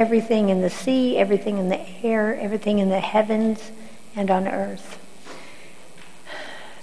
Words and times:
everything 0.00 0.48
in 0.48 0.62
the 0.62 0.70
sea, 0.70 1.18
everything 1.18 1.58
in 1.58 1.68
the 1.68 1.80
air, 2.02 2.34
everything 2.40 2.78
in 2.78 2.88
the 2.88 3.00
heavens 3.00 3.70
and 4.16 4.30
on 4.30 4.48
earth. 4.48 4.98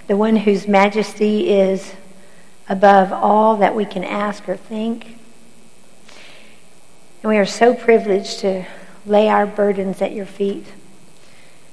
The 0.06 0.16
one 0.16 0.36
whose 0.36 0.68
majesty 0.68 1.50
is 1.50 1.94
above 2.68 3.12
all 3.12 3.56
that 3.56 3.74
we 3.74 3.84
can 3.84 4.04
ask 4.04 4.48
or 4.48 4.56
think. 4.56 5.18
And 7.22 7.30
we 7.30 7.38
are 7.38 7.44
so 7.44 7.74
privileged 7.74 8.38
to 8.40 8.64
lay 9.04 9.28
our 9.28 9.46
burdens 9.46 10.00
at 10.00 10.12
your 10.12 10.24
feet, 10.24 10.66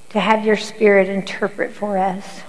to 0.09 0.19
have 0.19 0.45
your 0.45 0.57
Spirit 0.57 1.07
interpret 1.09 1.71
for 1.73 1.99
us, 1.99 2.41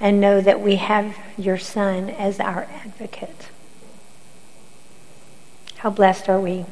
and 0.00 0.18
know 0.18 0.40
that 0.40 0.62
we 0.62 0.76
have 0.76 1.14
your 1.36 1.58
Son 1.58 2.08
as 2.08 2.40
our 2.40 2.62
advocate. 2.72 3.48
How 5.76 5.90
blessed 5.90 6.30
are 6.30 6.40
we! 6.40 6.64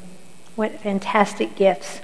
What 0.57 0.81
fantastic 0.81 1.57
gifts. 1.57 2.01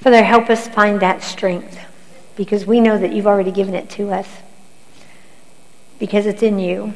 Father, 0.00 0.24
help 0.24 0.50
us 0.50 0.68
find 0.68 1.00
that 1.00 1.22
strength 1.22 1.78
because 2.36 2.66
we 2.66 2.80
know 2.80 2.98
that 2.98 3.12
you've 3.12 3.26
already 3.26 3.50
given 3.50 3.74
it 3.74 3.88
to 3.90 4.10
us 4.12 4.28
because 5.98 6.26
it's 6.26 6.42
in 6.42 6.58
you 6.58 6.94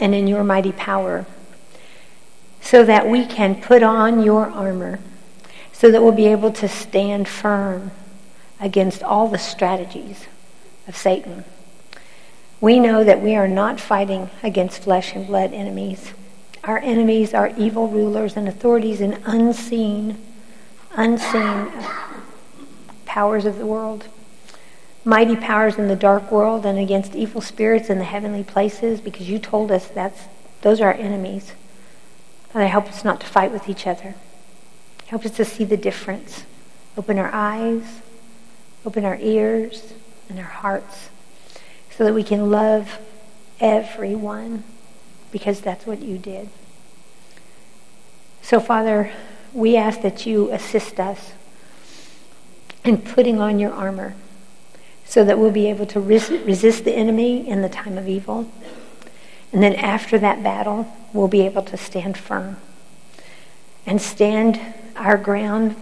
and 0.00 0.14
in 0.14 0.26
your 0.26 0.42
mighty 0.44 0.72
power 0.72 1.26
so 2.60 2.84
that 2.84 3.06
we 3.06 3.24
can 3.24 3.60
put 3.60 3.82
on 3.82 4.22
your 4.22 4.46
armor 4.46 4.98
so 5.72 5.90
that 5.92 6.02
we'll 6.02 6.12
be 6.12 6.26
able 6.26 6.50
to 6.50 6.68
stand 6.68 7.28
firm 7.28 7.92
against 8.60 9.02
all 9.02 9.28
the 9.28 9.38
strategies 9.38 10.26
of 10.88 10.96
Satan. 10.96 11.44
We 12.60 12.80
know 12.80 13.04
that 13.04 13.22
we 13.22 13.36
are 13.36 13.46
not 13.46 13.78
fighting 13.78 14.30
against 14.42 14.82
flesh 14.82 15.14
and 15.14 15.26
blood 15.28 15.52
enemies. 15.52 16.12
Our 16.68 16.80
enemies 16.80 17.32
are 17.32 17.50
evil 17.56 17.88
rulers 17.88 18.36
and 18.36 18.46
authorities 18.46 19.00
and 19.00 19.18
unseen, 19.24 20.22
unseen 20.92 21.72
powers 23.06 23.46
of 23.46 23.56
the 23.56 23.64
world. 23.64 24.06
Mighty 25.02 25.34
powers 25.34 25.78
in 25.78 25.88
the 25.88 25.96
dark 25.96 26.30
world 26.30 26.66
and 26.66 26.78
against 26.78 27.14
evil 27.14 27.40
spirits 27.40 27.88
in 27.88 27.96
the 27.96 28.04
heavenly 28.04 28.44
places, 28.44 29.00
because 29.00 29.30
you 29.30 29.38
told 29.38 29.72
us 29.72 29.88
that's 29.88 30.24
those 30.60 30.78
are 30.82 30.88
our 30.88 30.98
enemies. 30.98 31.52
Father, 32.50 32.66
help 32.66 32.86
us 32.88 33.02
not 33.02 33.20
to 33.20 33.26
fight 33.26 33.50
with 33.50 33.66
each 33.66 33.86
other. 33.86 34.14
Help 35.06 35.24
us 35.24 35.30
to 35.38 35.46
see 35.46 35.64
the 35.64 35.78
difference. 35.78 36.44
Open 36.98 37.18
our 37.18 37.30
eyes, 37.32 38.02
open 38.84 39.06
our 39.06 39.16
ears, 39.22 39.94
and 40.28 40.38
our 40.38 40.44
hearts 40.44 41.08
so 41.96 42.04
that 42.04 42.12
we 42.12 42.22
can 42.22 42.50
love 42.50 42.98
everyone 43.58 44.64
because 45.30 45.60
that's 45.60 45.86
what 45.86 46.00
you 46.00 46.18
did. 46.18 46.48
So, 48.42 48.60
Father, 48.60 49.12
we 49.52 49.76
ask 49.76 50.00
that 50.02 50.26
you 50.26 50.50
assist 50.50 50.98
us 50.98 51.32
in 52.84 52.98
putting 52.98 53.40
on 53.40 53.58
your 53.58 53.72
armor 53.72 54.14
so 55.04 55.24
that 55.24 55.38
we'll 55.38 55.50
be 55.50 55.68
able 55.68 55.86
to 55.86 56.00
resist 56.00 56.84
the 56.84 56.94
enemy 56.94 57.48
in 57.48 57.62
the 57.62 57.68
time 57.68 57.98
of 57.98 58.08
evil. 58.08 58.50
And 59.52 59.62
then 59.62 59.74
after 59.74 60.18
that 60.18 60.42
battle, 60.42 60.86
we'll 61.12 61.28
be 61.28 61.42
able 61.42 61.62
to 61.62 61.76
stand 61.76 62.16
firm 62.18 62.58
and 63.86 64.00
stand 64.00 64.60
our 64.96 65.16
ground 65.16 65.76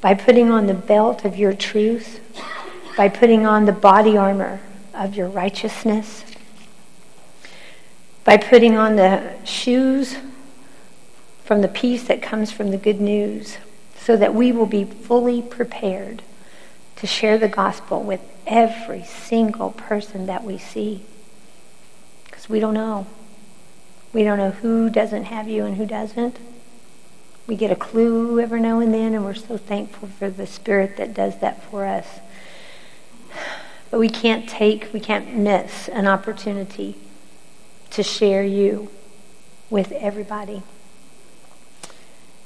by 0.00 0.14
putting 0.14 0.50
on 0.50 0.66
the 0.66 0.74
belt 0.74 1.24
of 1.24 1.36
your 1.36 1.52
truth, 1.52 2.20
by 2.96 3.08
putting 3.08 3.46
on 3.46 3.64
the 3.64 3.72
body 3.72 4.16
armor 4.16 4.60
of 4.92 5.14
your 5.14 5.28
righteousness, 5.28 6.24
by 8.28 8.36
putting 8.36 8.76
on 8.76 8.96
the 8.96 9.22
shoes 9.42 10.18
from 11.46 11.62
the 11.62 11.68
peace 11.68 12.04
that 12.08 12.20
comes 12.20 12.52
from 12.52 12.70
the 12.70 12.76
good 12.76 13.00
news, 13.00 13.56
so 13.98 14.18
that 14.18 14.34
we 14.34 14.52
will 14.52 14.66
be 14.66 14.84
fully 14.84 15.40
prepared 15.40 16.22
to 16.96 17.06
share 17.06 17.38
the 17.38 17.48
gospel 17.48 18.02
with 18.02 18.20
every 18.46 19.02
single 19.02 19.70
person 19.70 20.26
that 20.26 20.44
we 20.44 20.58
see. 20.58 21.00
Because 22.26 22.50
we 22.50 22.60
don't 22.60 22.74
know. 22.74 23.06
We 24.12 24.24
don't 24.24 24.36
know 24.36 24.50
who 24.50 24.90
doesn't 24.90 25.24
have 25.24 25.48
you 25.48 25.64
and 25.64 25.78
who 25.78 25.86
doesn't. 25.86 26.36
We 27.46 27.56
get 27.56 27.70
a 27.70 27.76
clue 27.76 28.38
every 28.40 28.60
now 28.60 28.80
and 28.80 28.92
then, 28.92 29.14
and 29.14 29.24
we're 29.24 29.32
so 29.32 29.56
thankful 29.56 30.06
for 30.06 30.28
the 30.28 30.46
Spirit 30.46 30.98
that 30.98 31.14
does 31.14 31.38
that 31.40 31.62
for 31.62 31.86
us. 31.86 32.06
But 33.90 34.00
we 34.00 34.10
can't 34.10 34.46
take, 34.46 34.92
we 34.92 35.00
can't 35.00 35.34
miss 35.34 35.88
an 35.88 36.06
opportunity 36.06 36.98
to 37.90 38.02
share 38.02 38.44
you 38.44 38.90
with 39.70 39.92
everybody. 39.92 40.62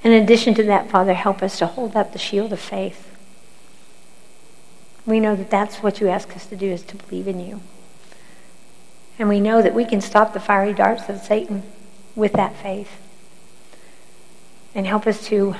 In 0.02 0.12
addition 0.12 0.54
to 0.54 0.62
that, 0.64 0.90
Father, 0.90 1.14
help 1.14 1.42
us 1.42 1.58
to 1.58 1.66
hold 1.66 1.94
up 1.94 2.12
the 2.12 2.18
shield 2.18 2.52
of 2.52 2.60
faith. 2.60 3.08
We 5.06 5.20
know 5.20 5.36
that 5.36 5.50
that's 5.50 5.76
what 5.76 6.00
you 6.00 6.08
ask 6.08 6.34
us 6.36 6.46
to 6.46 6.56
do 6.56 6.66
is 6.66 6.82
to 6.84 6.96
believe 6.96 7.28
in 7.28 7.40
you. 7.40 7.60
And 9.18 9.28
we 9.28 9.40
know 9.40 9.62
that 9.62 9.74
we 9.74 9.84
can 9.84 10.00
stop 10.00 10.32
the 10.32 10.40
fiery 10.40 10.72
darts 10.72 11.08
of 11.08 11.20
Satan 11.20 11.62
with 12.14 12.32
that 12.32 12.56
faith. 12.56 12.90
And 14.74 14.86
help 14.86 15.06
us 15.06 15.26
to 15.26 15.54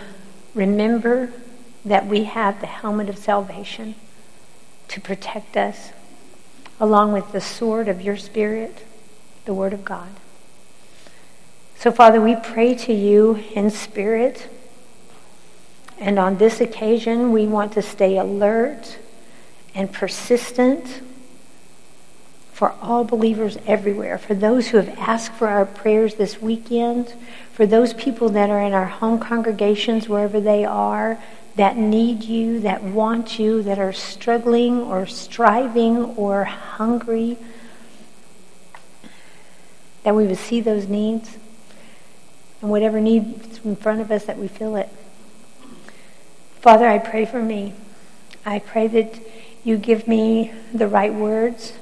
remember 0.54 1.32
that 1.84 2.06
we 2.06 2.24
have 2.24 2.60
the 2.60 2.66
helmet 2.66 3.08
of 3.08 3.18
salvation 3.18 3.94
to 4.88 5.00
protect 5.00 5.56
us, 5.56 5.90
along 6.80 7.12
with 7.12 7.32
the 7.32 7.40
sword 7.40 7.88
of 7.88 8.00
your 8.00 8.16
Spirit 8.16 8.84
the 9.44 9.54
Word 9.54 9.72
of 9.72 9.84
God. 9.84 10.08
So, 11.78 11.90
Father, 11.90 12.20
we 12.20 12.36
pray 12.36 12.74
to 12.76 12.92
you 12.92 13.42
in 13.54 13.70
spirit. 13.70 14.48
And 15.98 16.18
on 16.18 16.38
this 16.38 16.60
occasion, 16.60 17.32
we 17.32 17.46
want 17.46 17.72
to 17.72 17.82
stay 17.82 18.18
alert 18.18 18.98
and 19.74 19.92
persistent 19.92 21.00
for 22.52 22.74
all 22.80 23.02
believers 23.02 23.58
everywhere, 23.66 24.18
for 24.18 24.34
those 24.34 24.68
who 24.68 24.76
have 24.76 24.96
asked 24.98 25.32
for 25.32 25.48
our 25.48 25.66
prayers 25.66 26.14
this 26.14 26.40
weekend, 26.40 27.12
for 27.52 27.66
those 27.66 27.94
people 27.94 28.28
that 28.28 28.50
are 28.50 28.62
in 28.62 28.72
our 28.72 28.86
home 28.86 29.18
congregations, 29.18 30.08
wherever 30.08 30.40
they 30.40 30.64
are, 30.64 31.18
that 31.56 31.76
need 31.76 32.22
you, 32.22 32.60
that 32.60 32.82
want 32.82 33.38
you, 33.38 33.62
that 33.64 33.78
are 33.78 33.92
struggling 33.92 34.80
or 34.80 35.06
striving 35.06 36.04
or 36.16 36.44
hungry 36.44 37.36
that 40.02 40.14
we 40.14 40.26
would 40.26 40.38
see 40.38 40.60
those 40.60 40.88
needs 40.88 41.36
and 42.60 42.70
whatever 42.70 43.00
needs 43.00 43.64
in 43.64 43.76
front 43.76 44.00
of 44.00 44.10
us 44.10 44.24
that 44.24 44.38
we 44.38 44.48
feel 44.48 44.76
it. 44.76 44.88
Father, 46.60 46.86
I 46.86 46.98
pray 46.98 47.24
for 47.24 47.42
me. 47.42 47.74
I 48.46 48.58
pray 48.58 48.86
that 48.88 49.20
you 49.64 49.76
give 49.76 50.08
me 50.08 50.52
the 50.72 50.88
right 50.88 51.12
words 51.12 51.74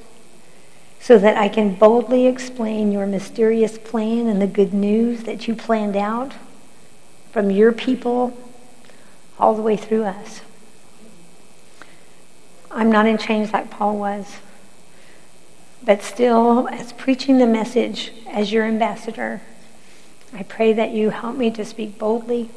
so 1.01 1.19
that 1.19 1.37
I 1.37 1.49
can 1.49 1.75
boldly 1.75 2.27
explain 2.27 2.93
your 2.93 3.07
mysterious 3.07 3.79
plan 3.79 4.27
and 4.27 4.41
the 4.41 4.47
good 4.47 4.75
news 4.75 5.25
that 5.25 5.49
you 5.49 5.55
planned 5.55 5.97
out 5.97 6.35
from 7.33 7.51
your 7.51 7.73
people 7.73 8.37
all 9.39 9.55
the 9.55 9.63
way 9.63 9.77
through 9.77 10.05
us. 10.05 10.43
I'm 12.71 12.93
not 12.93 13.07
in 13.07 13.19
chains 13.19 13.53
like 13.53 13.71
Paul 13.71 13.97
was. 13.97 14.37
But 15.83 16.03
still, 16.03 16.69
as 16.69 16.93
preaching 16.93 17.39
the 17.39 17.47
message 17.47 18.13
as 18.29 18.53
your 18.53 18.65
ambassador, 18.65 19.41
I 20.33 20.43
pray 20.43 20.73
that 20.75 20.91
you 20.91 21.11
help 21.11 21.37
me 21.37 21.51
to 21.53 21.65
speak 21.65 21.99
boldly 21.99 22.51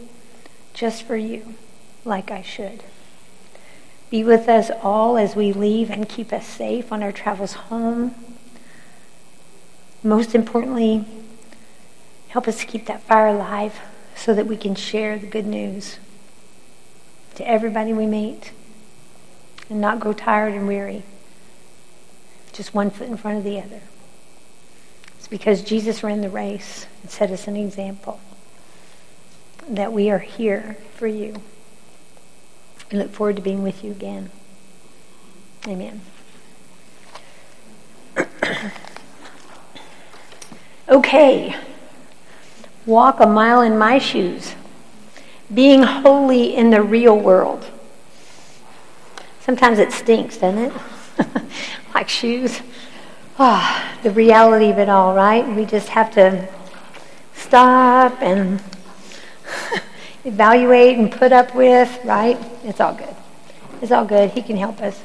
just 0.74 1.04
for 1.04 1.16
you, 1.16 1.56
like 2.04 2.32
I 2.32 2.42
should. 2.42 2.84
Be 4.10 4.24
with 4.24 4.50
us 4.50 4.70
all 4.82 5.18
as 5.18 5.36
we 5.36 5.54
leave 5.54 5.90
and 5.90 6.08
keep 6.08 6.34
us 6.34 6.46
safe 6.46 6.92
on 6.92 7.02
our 7.02 7.12
travels 7.12 7.54
home. 7.54 8.14
Most 10.04 10.36
importantly, 10.36 11.06
help 12.28 12.48
us 12.48 12.64
keep 12.66 12.86
that 12.88 13.02
fire 13.04 13.28
alive 13.28 13.80
so 14.16 14.34
that 14.34 14.48
we 14.48 14.58
can 14.58 14.76
share 14.76 15.18
the 15.18 15.28
good 15.28 15.48
news 15.48 15.98
to 17.36 17.48
everybody 17.48 17.94
we 17.94 18.06
meet 18.06 18.52
and 19.70 19.80
not 19.80 20.00
grow 20.00 20.14
tired 20.14 20.54
and 20.54 20.68
weary 20.68 21.04
just 22.54 22.74
one 22.74 22.90
foot 22.90 23.08
in 23.08 23.18
front 23.18 23.38
of 23.38 23.44
the 23.44 23.60
other. 23.60 23.82
It's 25.18 25.28
because 25.28 25.62
Jesus 25.62 26.04
ran 26.04 26.22
the 26.22 26.30
race 26.30 26.86
and 27.02 27.12
set 27.12 27.32
us 27.32 27.48
an 27.48 27.56
example 27.56 28.20
that 29.68 29.92
we 29.92 30.10
are 30.10 30.20
here 30.20 30.78
for 30.96 31.08
you. 31.08 31.42
I 32.92 32.96
look 32.98 33.12
forward 33.12 33.38
to 33.38 33.42
being 33.42 33.64
with 33.64 33.84
you 33.84 33.92
again. 33.92 34.30
Amen. 35.68 36.02
okay. 40.90 41.56
Walk 42.86 43.20
a 43.20 43.26
mile 43.26 43.62
in 43.62 43.78
my 43.78 43.98
shoes. 43.98 44.54
Being 45.54 45.84
holy 45.84 46.56
in 46.56 46.70
the 46.70 46.82
real 46.82 47.18
world. 47.18 47.66
Sometimes 49.40 49.80
it 49.80 49.92
stinks, 49.92 50.38
doesn't 50.38 50.72
it? 50.72 50.74
like 51.94 52.10
shoes. 52.10 52.62
Oh, 53.40 53.98
the 54.04 54.12
reality 54.12 54.70
of 54.70 54.78
it 54.78 54.90
all, 54.90 55.16
right? 55.16 55.48
We 55.56 55.66
just 55.66 55.90
have 55.90 56.12
to 56.16 56.48
stop 57.34 58.22
and 58.22 58.62
evaluate 60.24 60.98
and 60.98 61.12
put 61.12 61.32
up 61.32 61.56
with, 61.56 62.00
right? 62.04 62.38
It's 62.64 62.80
all 62.80 62.94
good. 62.94 63.16
It's 63.82 63.92
all 63.92 64.06
good. 64.06 64.32
He 64.32 64.42
can 64.42 64.56
help 64.56 64.82
us. 64.82 65.02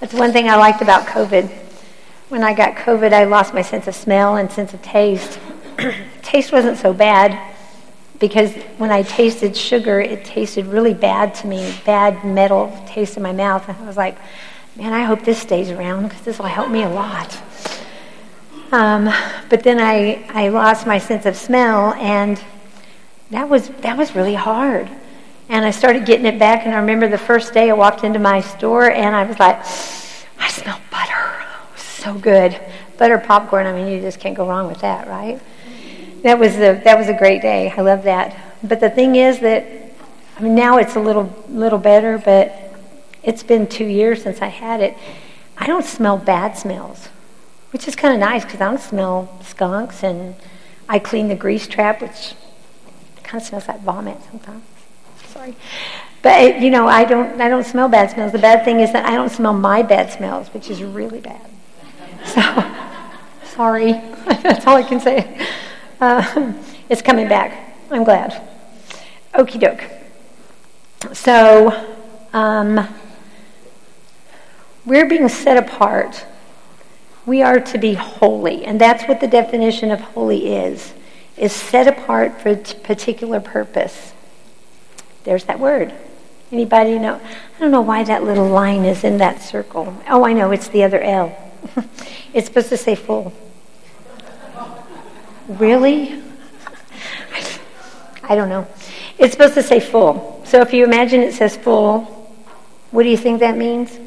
That's 0.00 0.14
one 0.14 0.32
thing 0.32 0.48
I 0.48 0.56
liked 0.56 0.82
about 0.82 1.06
COVID. 1.06 1.48
When 2.28 2.42
I 2.42 2.54
got 2.54 2.76
COVID, 2.76 3.12
I 3.12 3.24
lost 3.24 3.54
my 3.54 3.62
sense 3.62 3.86
of 3.86 3.94
smell 3.94 4.36
and 4.36 4.50
sense 4.50 4.74
of 4.74 4.82
taste. 4.82 5.38
taste 6.22 6.52
wasn't 6.52 6.78
so 6.78 6.92
bad 6.92 7.54
because 8.18 8.54
when 8.78 8.90
I 8.90 9.02
tasted 9.02 9.56
sugar, 9.56 10.00
it 10.00 10.24
tasted 10.24 10.66
really 10.66 10.94
bad 10.94 11.34
to 11.36 11.46
me, 11.46 11.74
bad 11.84 12.24
metal 12.24 12.72
taste 12.86 13.16
in 13.16 13.22
my 13.22 13.32
mouth. 13.32 13.68
And 13.68 13.76
I 13.76 13.86
was 13.86 13.96
like, 13.96 14.16
man, 14.76 14.92
I 14.92 15.02
hope 15.02 15.22
this 15.22 15.38
stays 15.38 15.70
around 15.70 16.08
because 16.08 16.22
this 16.22 16.38
will 16.38 16.46
help 16.46 16.70
me 16.70 16.82
a 16.82 16.88
lot. 16.88 17.38
Um, 18.72 19.12
but 19.50 19.62
then 19.62 19.78
I, 19.78 20.24
I 20.30 20.48
lost 20.48 20.86
my 20.86 20.98
sense 20.98 21.26
of 21.26 21.36
smell, 21.36 21.92
and 21.94 22.42
that 23.30 23.48
was, 23.48 23.68
that 23.68 23.98
was 23.98 24.14
really 24.14 24.34
hard. 24.34 24.88
And 25.50 25.64
I 25.64 25.70
started 25.70 26.06
getting 26.06 26.24
it 26.24 26.38
back, 26.38 26.64
and 26.64 26.74
I 26.74 26.78
remember 26.78 27.06
the 27.06 27.18
first 27.18 27.52
day 27.52 27.68
I 27.68 27.74
walked 27.74 28.02
into 28.02 28.18
my 28.18 28.40
store, 28.40 28.90
and 28.90 29.14
I 29.14 29.24
was 29.24 29.38
like, 29.38 29.58
I 30.38 30.48
smell 30.48 30.80
butter. 30.90 31.44
So 31.76 32.14
good. 32.14 32.58
Butter 32.96 33.18
popcorn, 33.18 33.66
I 33.66 33.74
mean, 33.74 33.88
you 33.88 34.00
just 34.00 34.20
can't 34.20 34.34
go 34.34 34.48
wrong 34.48 34.68
with 34.68 34.80
that, 34.80 35.06
right? 35.06 35.38
That 36.22 36.38
was 36.38 36.54
a, 36.54 36.80
that 36.84 36.96
was 36.96 37.08
a 37.08 37.14
great 37.14 37.42
day. 37.42 37.70
I 37.76 37.82
love 37.82 38.04
that. 38.04 38.34
But 38.62 38.80
the 38.80 38.88
thing 38.88 39.16
is 39.16 39.40
that, 39.40 39.66
I 40.38 40.40
mean, 40.40 40.54
now 40.54 40.78
it's 40.78 40.96
a 40.96 41.00
little, 41.00 41.30
little 41.48 41.78
better, 41.78 42.16
but 42.16 42.61
it's 43.22 43.42
been 43.42 43.66
two 43.66 43.86
years 43.86 44.22
since 44.22 44.40
I 44.42 44.48
had 44.48 44.80
it. 44.80 44.96
I 45.56 45.66
don't 45.66 45.84
smell 45.84 46.16
bad 46.16 46.56
smells 46.56 47.08
which 47.72 47.88
is 47.88 47.96
kind 47.96 48.12
of 48.14 48.20
nice 48.20 48.44
because 48.44 48.60
I 48.60 48.70
don't 48.70 48.80
smell 48.80 49.34
skunks, 49.42 50.04
and 50.04 50.34
I 50.88 50.98
clean 50.98 51.28
the 51.28 51.34
grease 51.34 51.66
trap, 51.66 52.02
which 52.02 52.34
kind 53.22 53.40
of 53.40 53.48
smells 53.48 53.66
like 53.66 53.80
vomit 53.80 54.18
sometimes. 54.30 54.62
Sorry, 55.26 55.56
but 56.20 56.40
it, 56.40 56.62
you 56.62 56.70
know, 56.70 56.86
I 56.86 57.04
don't 57.04 57.40
I 57.40 57.48
don't 57.48 57.64
smell 57.64 57.88
bad 57.88 58.10
smells. 58.10 58.32
The 58.32 58.38
bad 58.38 58.64
thing 58.64 58.80
is 58.80 58.92
that 58.92 59.06
I 59.06 59.14
don't 59.14 59.30
smell 59.30 59.54
my 59.54 59.82
bad 59.82 60.12
smells, 60.12 60.48
which 60.48 60.70
is 60.70 60.82
really 60.82 61.20
bad. 61.20 61.40
So, 62.26 62.40
sorry, 63.56 63.92
that's 64.42 64.66
all 64.66 64.76
I 64.76 64.82
can 64.82 65.00
say. 65.00 65.46
Uh, 66.00 66.52
it's 66.88 67.00
coming 67.00 67.28
back. 67.28 67.74
I'm 67.90 68.04
glad. 68.04 68.42
Okie 69.34 69.58
doke. 69.58 69.88
So, 71.14 71.96
um, 72.34 72.86
we're 74.84 75.06
being 75.06 75.28
set 75.28 75.56
apart 75.56 76.26
we 77.24 77.42
are 77.42 77.60
to 77.60 77.78
be 77.78 77.94
holy, 77.94 78.64
and 78.64 78.80
that's 78.80 79.04
what 79.04 79.20
the 79.20 79.28
definition 79.28 79.90
of 79.90 80.00
holy 80.00 80.54
is, 80.56 80.92
is 81.36 81.52
set 81.52 81.86
apart 81.86 82.40
for 82.40 82.50
a 82.50 82.56
particular 82.56 83.40
purpose. 83.40 84.12
There's 85.24 85.44
that 85.44 85.60
word. 85.60 85.94
Anybody 86.50 86.98
know? 86.98 87.20
I 87.56 87.60
don't 87.60 87.70
know 87.70 87.80
why 87.80 88.02
that 88.04 88.24
little 88.24 88.48
line 88.48 88.84
is 88.84 89.04
in 89.04 89.18
that 89.18 89.40
circle. 89.40 89.96
Oh, 90.08 90.24
I 90.24 90.32
know, 90.32 90.50
it's 90.50 90.68
the 90.68 90.82
other 90.82 91.00
L. 91.00 91.36
it's 92.34 92.48
supposed 92.48 92.68
to 92.70 92.76
say 92.76 92.96
full. 92.96 93.32
Really? 95.46 96.20
I 98.24 98.34
don't 98.34 98.48
know. 98.48 98.66
It's 99.16 99.32
supposed 99.32 99.54
to 99.54 99.62
say 99.62 99.78
full. 99.78 100.42
So 100.44 100.60
if 100.60 100.72
you 100.72 100.84
imagine 100.84 101.20
it 101.20 101.34
says 101.34 101.56
full, 101.56 102.00
what 102.90 103.04
do 103.04 103.08
you 103.08 103.16
think 103.16 103.40
that 103.40 103.56
means? 103.56 103.98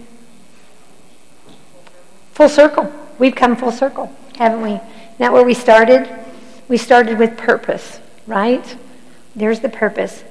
Full 2.35 2.49
circle. 2.49 2.91
We've 3.17 3.33
come 3.33 3.55
full 3.55 3.71
circle, 3.71 4.11
haven't 4.37 4.61
we? 4.61 4.79
Not 5.19 5.31
where 5.31 5.45
we 5.45 5.53
started? 5.53 6.09
We 6.67 6.77
started 6.77 7.17
with 7.17 7.37
purpose, 7.37 7.99
right? 8.27 8.77
There's 9.35 9.61
the 9.61 9.69
purpose. 9.69 10.23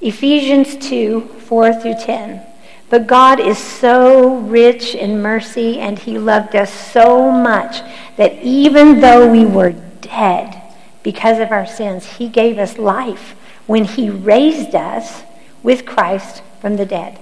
Ephesians 0.00 0.76
2 0.88 1.20
4 1.20 1.80
through 1.80 1.94
10. 2.00 2.42
But 2.90 3.06
God 3.06 3.38
is 3.38 3.58
so 3.58 4.38
rich 4.38 4.96
in 4.96 5.22
mercy, 5.22 5.78
and 5.78 5.98
He 5.98 6.18
loved 6.18 6.56
us 6.56 6.72
so 6.72 7.30
much 7.30 7.80
that 8.16 8.42
even 8.42 9.00
though 9.00 9.30
we 9.30 9.46
were 9.46 9.72
dead 10.00 10.60
because 11.04 11.38
of 11.38 11.52
our 11.52 11.66
sins, 11.66 12.04
He 12.04 12.28
gave 12.28 12.58
us 12.58 12.76
life 12.76 13.36
when 13.66 13.84
He 13.84 14.10
raised 14.10 14.74
us 14.74 15.22
with 15.62 15.86
Christ 15.86 16.42
from 16.60 16.76
the 16.76 16.84
dead. 16.84 17.18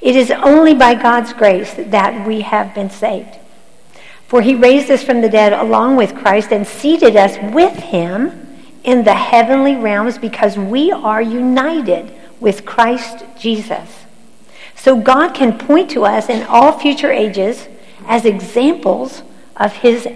It 0.00 0.16
is 0.16 0.32
only 0.32 0.74
by 0.74 0.94
God's 0.96 1.32
grace 1.32 1.72
that 1.78 2.26
we 2.26 2.40
have 2.40 2.74
been 2.74 2.90
saved. 2.90 3.39
For 4.30 4.42
he 4.42 4.54
raised 4.54 4.88
us 4.92 5.02
from 5.02 5.22
the 5.22 5.28
dead 5.28 5.52
along 5.52 5.96
with 5.96 6.14
Christ 6.14 6.52
and 6.52 6.64
seated 6.64 7.16
us 7.16 7.36
with 7.52 7.74
him 7.74 8.46
in 8.84 9.02
the 9.02 9.12
heavenly 9.12 9.74
realms 9.74 10.18
because 10.18 10.56
we 10.56 10.92
are 10.92 11.20
united 11.20 12.14
with 12.38 12.64
Christ 12.64 13.24
Jesus. 13.36 14.04
So 14.76 14.96
God 15.00 15.34
can 15.34 15.58
point 15.58 15.90
to 15.90 16.04
us 16.04 16.28
in 16.28 16.44
all 16.44 16.78
future 16.78 17.10
ages 17.10 17.66
as 18.06 18.24
examples 18.24 19.24
of 19.56 19.72
his 19.72 20.06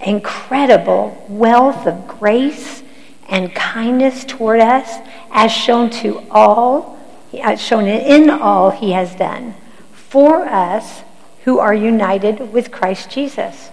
incredible 0.00 1.26
wealth 1.28 1.88
of 1.88 2.06
grace 2.06 2.84
and 3.28 3.52
kindness 3.52 4.24
toward 4.24 4.60
us 4.60 4.98
as 5.32 5.50
shown 5.50 5.90
to 5.90 6.22
all 6.30 6.96
as 7.42 7.60
shown 7.60 7.88
in 7.88 8.30
all 8.30 8.70
he 8.70 8.92
has 8.92 9.12
done 9.16 9.56
for 9.92 10.44
us 10.44 11.02
who 11.46 11.60
are 11.60 11.72
united 11.72 12.52
with 12.52 12.72
Christ 12.72 13.08
Jesus. 13.08 13.70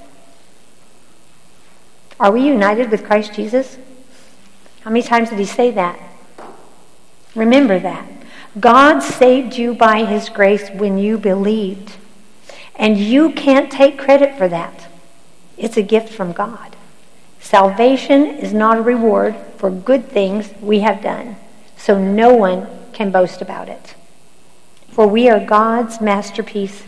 Are 2.20 2.32
we 2.32 2.46
united 2.46 2.92
with 2.92 3.04
Christ 3.04 3.34
Jesus? 3.34 3.80
How 4.82 4.92
many 4.92 5.02
times 5.02 5.32
did 5.32 5.40
he 5.40 5.46
say 5.46 5.72
that? 5.72 6.00
Remember 7.34 7.80
that. 7.80 8.08
God 8.60 9.00
saved 9.00 9.58
you 9.58 9.74
by 9.74 10.06
his 10.06 10.30
grace 10.30 10.70
when 10.70 11.00
you 11.00 11.18
believed. 11.18 11.96
And 12.76 12.96
you 12.96 13.32
can't 13.32 13.72
take 13.72 13.98
credit 13.98 14.38
for 14.38 14.48
that. 14.48 14.88
It's 15.58 15.76
a 15.76 15.82
gift 15.82 16.10
from 16.10 16.32
God. 16.32 16.76
Salvation 17.40 18.28
is 18.38 18.54
not 18.54 18.78
a 18.78 18.84
reward 18.84 19.36
for 19.58 19.72
good 19.72 20.10
things 20.10 20.52
we 20.62 20.82
have 20.82 21.02
done, 21.02 21.38
so 21.76 21.98
no 21.98 22.36
one 22.36 22.68
can 22.94 23.10
boast 23.10 23.42
about 23.42 23.68
it. 23.68 23.96
For 24.90 25.08
we 25.08 25.28
are 25.28 25.44
God's 25.44 26.00
masterpiece 26.00 26.84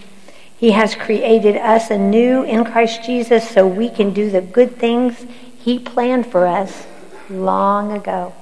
he 0.58 0.72
has 0.72 0.96
created 0.96 1.58
us 1.58 1.92
anew 1.92 2.44
in 2.44 2.64
Christ 2.64 3.04
Jesus 3.04 3.50
so 3.50 3.68
we 3.68 3.90
can 3.90 4.14
do 4.14 4.30
the 4.30 4.42
good 4.42 4.78
things 4.78 5.26
He 5.60 5.80
planned 5.80 6.28
for 6.28 6.48
us 6.48 6.88
long 7.30 7.92
ago. 7.92 8.34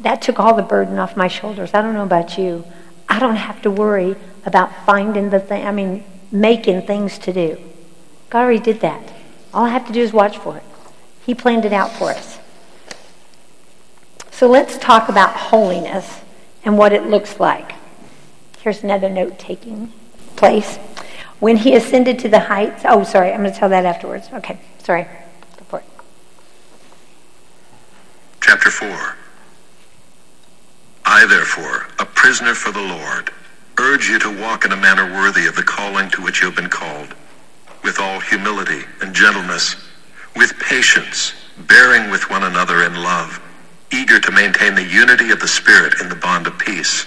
That 0.00 0.20
took 0.20 0.40
all 0.40 0.54
the 0.54 0.62
burden 0.62 0.98
off 0.98 1.16
my 1.16 1.28
shoulders. 1.28 1.70
I 1.72 1.80
don't 1.80 1.94
know 1.94 2.02
about 2.02 2.36
you. 2.36 2.64
I 3.08 3.18
don't 3.18 3.36
have 3.36 3.62
to 3.62 3.70
worry 3.70 4.16
about 4.44 4.84
finding 4.84 5.30
the 5.30 5.38
thing, 5.38 5.64
I 5.64 5.70
mean, 5.70 6.04
making 6.32 6.82
things 6.82 7.18
to 7.20 7.32
do. 7.32 7.58
God 8.28 8.40
already 8.40 8.58
did 8.58 8.80
that. 8.80 9.12
All 9.54 9.64
I 9.64 9.70
have 9.70 9.86
to 9.86 9.92
do 9.92 10.00
is 10.00 10.12
watch 10.12 10.38
for 10.38 10.56
it. 10.56 10.62
He 11.24 11.34
planned 11.34 11.64
it 11.64 11.72
out 11.72 11.92
for 11.92 12.10
us. 12.10 12.38
So 14.32 14.48
let's 14.48 14.76
talk 14.76 15.08
about 15.08 15.34
holiness 15.34 16.20
and 16.64 16.76
what 16.76 16.92
it 16.92 17.04
looks 17.04 17.38
like. 17.38 17.72
Here's 18.58 18.82
another 18.82 19.08
note 19.08 19.38
taking 19.38 19.92
place. 20.36 20.76
When 21.40 21.56
he 21.56 21.74
ascended 21.76 22.18
to 22.20 22.28
the 22.28 22.40
heights, 22.40 22.82
oh, 22.84 23.04
sorry, 23.04 23.32
I'm 23.32 23.40
going 23.40 23.52
to 23.52 23.58
tell 23.58 23.68
that 23.68 23.84
afterwards. 23.84 24.28
Okay, 24.32 24.58
sorry. 24.78 25.04
Go 25.04 25.64
for 25.68 25.78
it. 25.80 25.84
Chapter 28.40 28.70
4 28.70 29.16
I, 31.08 31.24
therefore, 31.26 31.86
a 31.98 32.04
prisoner 32.04 32.54
for 32.54 32.72
the 32.72 32.82
Lord, 32.82 33.30
urge 33.78 34.08
you 34.08 34.18
to 34.18 34.40
walk 34.40 34.64
in 34.64 34.72
a 34.72 34.76
manner 34.76 35.12
worthy 35.14 35.46
of 35.46 35.54
the 35.54 35.62
calling 35.62 36.10
to 36.10 36.22
which 36.22 36.40
you 36.40 36.46
have 36.46 36.56
been 36.56 36.68
called, 36.68 37.14
with 37.84 38.00
all 38.00 38.18
humility 38.18 38.82
and 39.00 39.14
gentleness, 39.14 39.76
with 40.34 40.58
patience, 40.58 41.32
bearing 41.68 42.10
with 42.10 42.28
one 42.28 42.42
another 42.42 42.82
in 42.82 42.94
love, 42.94 43.40
eager 43.92 44.18
to 44.18 44.32
maintain 44.32 44.74
the 44.74 44.82
unity 44.82 45.30
of 45.30 45.40
the 45.40 45.48
Spirit 45.48 46.00
in 46.00 46.08
the 46.08 46.16
bond 46.16 46.46
of 46.46 46.58
peace. 46.58 47.06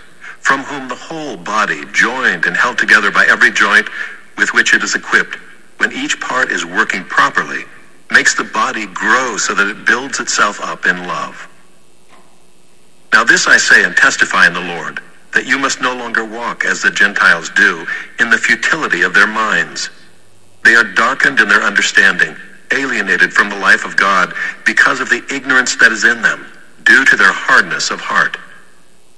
from 0.41 0.63
whom 0.63 0.87
the 0.87 0.95
whole 0.95 1.37
body, 1.37 1.83
joined 1.93 2.45
and 2.45 2.55
held 2.55 2.77
together 2.77 3.11
by 3.11 3.25
every 3.27 3.51
joint 3.51 3.87
with 4.37 4.53
which 4.53 4.73
it 4.73 4.83
is 4.83 4.95
equipped, 4.95 5.35
when 5.77 5.91
each 5.91 6.19
part 6.19 6.51
is 6.51 6.65
working 6.65 7.03
properly, 7.05 7.63
makes 8.11 8.35
the 8.35 8.43
body 8.43 8.85
grow 8.87 9.37
so 9.37 9.53
that 9.53 9.67
it 9.67 9.85
builds 9.85 10.19
itself 10.19 10.59
up 10.61 10.85
in 10.85 11.07
love. 11.07 11.47
Now 13.13 13.23
this 13.23 13.47
I 13.47 13.57
say 13.57 13.83
and 13.83 13.95
testify 13.95 14.47
in 14.47 14.53
the 14.53 14.59
Lord, 14.59 14.99
that 15.33 15.45
you 15.45 15.57
must 15.57 15.81
no 15.81 15.95
longer 15.95 16.25
walk 16.25 16.65
as 16.65 16.81
the 16.81 16.91
Gentiles 16.91 17.49
do, 17.55 17.85
in 18.19 18.29
the 18.29 18.37
futility 18.37 19.01
of 19.03 19.13
their 19.13 19.27
minds. 19.27 19.89
They 20.63 20.75
are 20.75 20.83
darkened 20.83 21.39
in 21.39 21.47
their 21.47 21.63
understanding 21.63 22.35
alienated 22.71 23.33
from 23.33 23.49
the 23.49 23.57
life 23.57 23.85
of 23.85 23.97
God 23.97 24.33
because 24.65 24.99
of 24.99 25.09
the 25.09 25.23
ignorance 25.33 25.75
that 25.77 25.91
is 25.91 26.03
in 26.03 26.21
them, 26.21 26.45
due 26.83 27.05
to 27.05 27.15
their 27.15 27.31
hardness 27.31 27.91
of 27.91 27.99
heart. 27.99 28.37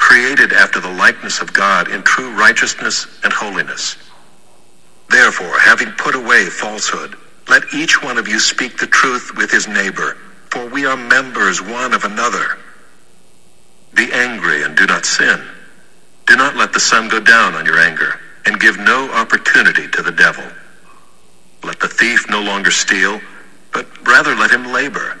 created 0.00 0.52
after 0.52 0.80
the 0.80 0.90
likeness 0.90 1.40
of 1.40 1.52
God 1.52 1.88
in 1.88 2.02
true 2.02 2.32
righteousness 2.32 3.06
and 3.22 3.32
holiness. 3.32 3.96
Therefore, 5.10 5.58
having 5.60 5.92
put 5.92 6.14
away 6.14 6.46
falsehood, 6.46 7.14
let 7.48 7.62
each 7.74 8.02
one 8.02 8.16
of 8.16 8.26
you 8.26 8.40
speak 8.40 8.78
the 8.78 8.86
truth 8.86 9.36
with 9.36 9.50
his 9.50 9.68
neighbor, 9.68 10.16
for 10.50 10.66
we 10.68 10.86
are 10.86 10.96
members 10.96 11.60
one 11.60 11.92
of 11.92 12.04
another. 12.04 12.58
Be 13.94 14.10
angry 14.12 14.62
and 14.62 14.76
do 14.76 14.86
not 14.86 15.04
sin. 15.04 15.40
Do 16.26 16.34
not 16.34 16.56
let 16.56 16.72
the 16.72 16.80
sun 16.80 17.08
go 17.08 17.20
down 17.20 17.54
on 17.54 17.66
your 17.66 17.78
anger, 17.78 18.18
and 18.46 18.58
give 18.58 18.78
no 18.78 19.10
opportunity 19.12 19.86
to 19.88 20.02
the 20.02 20.12
devil. 20.12 20.44
Let 21.62 21.78
the 21.78 21.88
thief 21.88 22.28
no 22.30 22.40
longer 22.40 22.70
steal, 22.70 23.20
but 23.72 23.86
rather 24.06 24.34
let 24.34 24.50
him 24.50 24.72
labor 24.72 25.20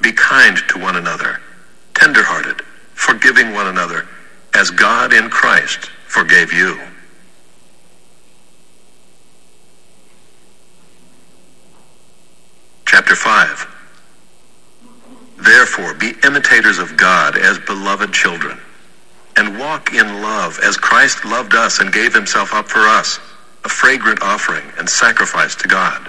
Be 0.00 0.12
kind 0.12 0.56
to 0.68 0.78
one 0.78 0.96
another, 0.96 1.40
tenderhearted, 1.94 2.62
forgiving 2.94 3.52
one 3.52 3.66
another, 3.66 4.06
as 4.54 4.70
God 4.70 5.12
in 5.12 5.28
Christ 5.28 5.90
forgave 6.06 6.52
you. 6.52 6.80
Chapter 12.86 13.14
5 13.14 13.74
Therefore, 15.38 15.94
be 15.94 16.14
imitators 16.24 16.78
of 16.78 16.96
God 16.96 17.36
as 17.36 17.58
beloved 17.60 18.12
children, 18.12 18.58
and 19.36 19.58
walk 19.58 19.92
in 19.94 20.20
love 20.20 20.58
as 20.64 20.76
Christ 20.76 21.24
loved 21.24 21.54
us 21.54 21.78
and 21.78 21.92
gave 21.92 22.12
himself 22.12 22.52
up 22.52 22.68
for 22.68 22.80
us, 22.80 23.20
a 23.64 23.68
fragrant 23.68 24.20
offering 24.22 24.64
and 24.78 24.88
sacrifice 24.88 25.54
to 25.56 25.68
God. 25.68 26.08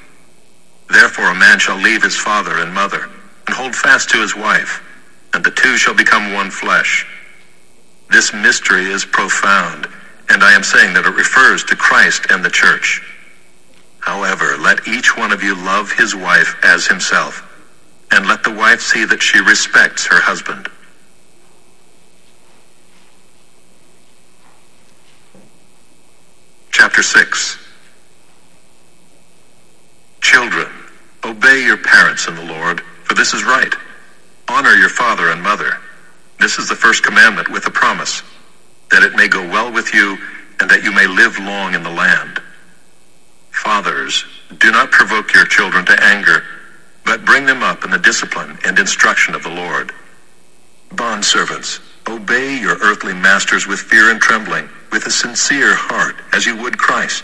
Therefore 0.91 1.31
a 1.31 1.35
man 1.35 1.59
shall 1.59 1.77
leave 1.77 2.03
his 2.03 2.15
father 2.15 2.59
and 2.59 2.73
mother, 2.73 3.09
and 3.47 3.55
hold 3.55 3.75
fast 3.75 4.09
to 4.09 4.21
his 4.21 4.35
wife, 4.35 4.83
and 5.33 5.43
the 5.43 5.51
two 5.51 5.77
shall 5.77 5.95
become 5.95 6.33
one 6.33 6.51
flesh. 6.51 7.05
This 8.09 8.33
mystery 8.33 8.85
is 8.85 9.05
profound 9.05 9.87
and 10.31 10.43
I 10.45 10.53
am 10.53 10.63
saying 10.63 10.93
that 10.93 11.05
it 11.05 11.13
refers 11.13 11.63
to 11.65 11.75
Christ 11.75 12.27
and 12.29 12.43
the 12.43 12.49
church. 12.49 13.01
However, 13.99 14.55
let 14.57 14.87
each 14.87 15.17
one 15.17 15.33
of 15.33 15.43
you 15.43 15.55
love 15.55 15.91
his 15.91 16.15
wife 16.15 16.55
as 16.63 16.87
himself, 16.87 17.45
and 18.11 18.25
let 18.25 18.41
the 18.43 18.53
wife 18.53 18.79
see 18.79 19.03
that 19.05 19.21
she 19.21 19.39
respects 19.41 20.05
her 20.05 20.21
husband. 20.21 20.69
Chapter 26.71 27.03
6 27.03 27.57
Children, 30.21 30.71
obey 31.25 31.63
your 31.63 31.77
parents 31.77 32.27
in 32.27 32.35
the 32.35 32.45
Lord, 32.45 32.81
for 33.03 33.13
this 33.13 33.33
is 33.33 33.43
right. 33.43 33.73
Honor 34.47 34.73
your 34.73 34.89
father 34.89 35.29
and 35.29 35.41
mother. 35.41 35.77
This 36.39 36.57
is 36.57 36.67
the 36.67 36.75
first 36.75 37.03
commandment 37.03 37.49
with 37.49 37.65
a 37.67 37.71
promise 37.71 38.23
that 38.91 39.03
it 39.03 39.15
may 39.15 39.27
go 39.27 39.41
well 39.49 39.71
with 39.71 39.93
you, 39.93 40.17
and 40.59 40.69
that 40.69 40.83
you 40.83 40.91
may 40.91 41.07
live 41.07 41.39
long 41.39 41.73
in 41.73 41.81
the 41.81 41.89
land. 41.89 42.41
Fathers, 43.51 44.25
do 44.57 44.71
not 44.71 44.91
provoke 44.91 45.33
your 45.33 45.45
children 45.45 45.85
to 45.85 46.03
anger, 46.03 46.43
but 47.05 47.25
bring 47.25 47.45
them 47.45 47.63
up 47.63 47.83
in 47.85 47.91
the 47.91 47.97
discipline 47.97 48.57
and 48.65 48.77
instruction 48.77 49.33
of 49.33 49.43
the 49.43 49.49
Lord. 49.49 49.91
Bondservants, 50.95 51.79
obey 52.07 52.59
your 52.59 52.77
earthly 52.81 53.13
masters 53.13 53.65
with 53.65 53.79
fear 53.79 54.11
and 54.11 54.19
trembling, 54.19 54.69
with 54.91 55.05
a 55.05 55.11
sincere 55.11 55.73
heart, 55.73 56.15
as 56.33 56.45
you 56.45 56.55
would 56.61 56.77
Christ. 56.77 57.23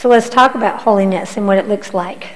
So 0.00 0.08
let's 0.08 0.30
talk 0.30 0.54
about 0.54 0.80
holiness 0.80 1.36
and 1.36 1.46
what 1.46 1.58
it 1.58 1.68
looks 1.68 1.92
like. 1.92 2.28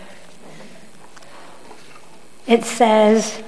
It 2.46 2.62
says, 2.62 3.42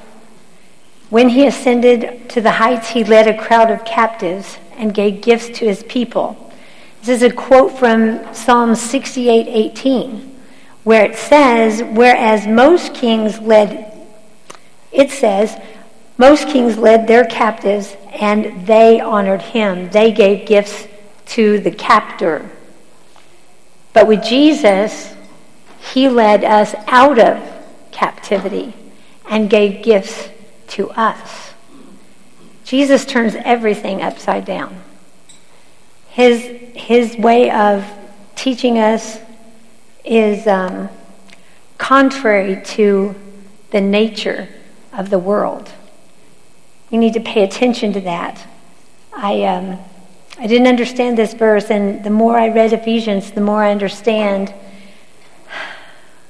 When 1.11 1.29
he 1.29 1.47
ascended 1.47 2.31
to 2.31 2.41
the 2.41 2.53
heights, 2.53 2.89
he 2.89 3.05
led 3.05 3.29
a 3.29 3.37
crowd 3.37 3.71
of 3.71 3.85
captives 3.85 4.57
and 4.79 4.95
gave 4.95 5.21
gifts 5.21 5.59
to 5.59 5.67
his 5.67 5.83
people. 5.83 6.51
This 7.03 7.21
is 7.21 7.31
a 7.31 7.31
quote 7.31 7.79
from 7.79 8.33
Psalm 8.33 8.75
68 8.75 9.49
18, 9.49 10.41
where 10.85 11.05
it 11.05 11.17
says, 11.17 11.83
Whereas 11.83 12.47
most 12.47 12.95
kings 12.95 13.39
led, 13.41 13.93
it 14.93 15.11
says, 15.11 15.61
most 16.17 16.49
kings 16.49 16.79
led 16.79 17.07
their 17.07 17.27
captives 17.27 17.95
and 18.13 18.67
they 18.67 18.99
honored 18.99 19.43
him. 19.43 19.91
They 19.91 20.11
gave 20.11 20.49
gifts 20.49 20.89
to 21.27 21.61
the 21.61 21.71
captor 21.71 22.51
but 23.97 24.07
with 24.07 24.23
Jesus, 24.23 25.15
He 25.95 26.11
led 26.11 26.45
us 26.45 26.75
out 26.87 27.19
of 27.19 27.43
captivity 27.93 28.75
and 29.27 29.49
gave 29.49 29.83
gifts 29.83 30.29
to 30.69 30.91
us. 30.91 31.55
Jesus 32.63 33.07
turns 33.07 33.35
everything 33.37 34.03
upside 34.03 34.45
down. 34.45 34.83
His, 36.11 36.43
his 36.75 37.17
way 37.17 37.51
of 37.51 37.91
teaching 38.35 38.79
us 38.79 39.19
is 40.05 40.47
um, 40.47 40.91
contrary 41.79 42.61
to 42.77 43.15
the 43.71 43.81
nature 43.81 44.47
of 44.93 45.09
the 45.09 45.19
world. 45.19 45.71
We 46.91 46.99
need 46.99 47.15
to 47.15 47.21
pay 47.21 47.45
attention 47.45 47.95
to 47.95 48.03
that. 48.03 48.47
I, 49.15 49.45
um, 49.45 49.79
I 50.39 50.47
didn't 50.47 50.67
understand 50.67 51.17
this 51.17 51.33
verse, 51.33 51.71
and 51.71 52.05
the 52.05 52.11
more 52.11 52.37
I 52.37 52.49
read 52.49 52.73
Ephesians, 52.73 53.31
the 53.31 53.41
more 53.41 53.63
I 53.63 53.71
understand 53.71 54.53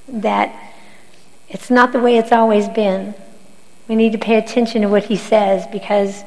that 0.09 0.55
it's 1.49 1.71
not 1.71 1.92
the 1.92 1.99
way 1.99 2.16
it's 2.16 2.31
always 2.31 2.69
been. 2.69 3.14
We 3.88 3.97
need 3.97 4.12
to 4.12 4.19
pay 4.19 4.37
attention 4.37 4.83
to 4.83 4.88
what 4.88 5.05
he 5.05 5.16
says 5.16 5.66
because 5.66 6.23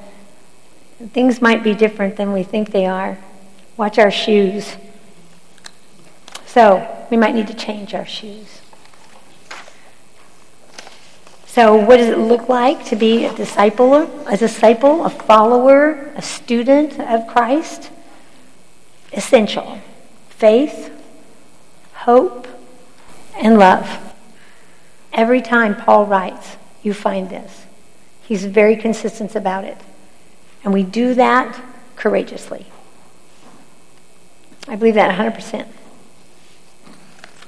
things 1.14 1.42
might 1.42 1.64
be 1.64 1.74
different 1.74 2.18
than 2.18 2.34
we 2.34 2.44
think 2.44 2.72
they 2.72 2.86
are. 2.86 3.18
Watch 3.78 3.98
our 3.98 4.12
shoes. 4.12 4.76
So, 6.46 7.06
we 7.10 7.16
might 7.16 7.34
need 7.34 7.48
to 7.48 7.54
change 7.54 7.94
our 7.94 8.06
shoes. 8.06 8.59
So, 11.52 11.76
what 11.76 11.98
does 11.98 12.10
it 12.10 12.20
look 12.20 12.48
like 12.48 12.86
to 12.86 12.96
be 12.96 13.26
a 13.26 13.34
disciple, 13.34 13.96
a 14.28 14.38
disciple, 14.38 15.04
a 15.04 15.10
follower, 15.10 16.12
a 16.16 16.22
student 16.22 17.00
of 17.00 17.26
Christ? 17.26 17.90
Essential. 19.12 19.82
Faith, 20.30 20.92
hope, 21.94 22.48
and 23.36 23.58
love. 23.58 24.14
Every 25.12 25.42
time 25.42 25.76
Paul 25.76 26.06
writes, 26.06 26.56
you 26.84 26.94
find 26.94 27.32
this. 27.32 27.66
He's 28.22 28.46
very 28.46 28.76
consistent 28.76 29.36
about 29.36 29.64
it. 29.64 29.78
And 30.64 30.72
we 30.72 30.84
do 30.84 31.16
that 31.16 31.60
courageously. 31.96 32.68
I 34.68 34.76
believe 34.76 34.94
that 34.94 35.18
100%. 35.18 35.68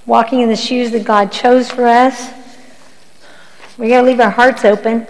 Walking 0.08 0.42
in 0.42 0.50
the 0.50 0.56
shoes 0.56 0.90
that 0.90 1.04
God 1.04 1.32
chose 1.32 1.70
for 1.70 1.86
us, 1.86 2.41
we 3.82 3.90
got 3.90 4.02
to 4.02 4.08
leave 4.08 4.20
our 4.20 4.30
hearts 4.30 4.64
open 4.64 5.06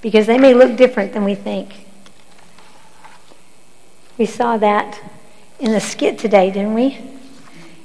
because 0.00 0.26
they 0.26 0.38
may 0.38 0.54
look 0.54 0.76
different 0.76 1.12
than 1.12 1.22
we 1.22 1.36
think. 1.36 1.86
We 4.18 4.26
saw 4.26 4.56
that 4.56 5.00
in 5.60 5.70
the 5.70 5.80
skit 5.80 6.18
today, 6.18 6.50
didn't 6.50 6.74
we? 6.74 6.98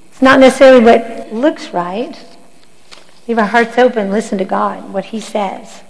It's 0.10 0.22
not 0.22 0.40
necessarily 0.40 0.84
what 0.84 1.32
looks 1.32 1.70
right, 1.70 2.18
Leave 3.28 3.40
our 3.40 3.46
hearts 3.46 3.78
open, 3.78 4.10
listen 4.10 4.38
to 4.38 4.46
God, 4.46 4.94
what 4.94 5.06
He 5.06 5.20
says. 5.20 5.82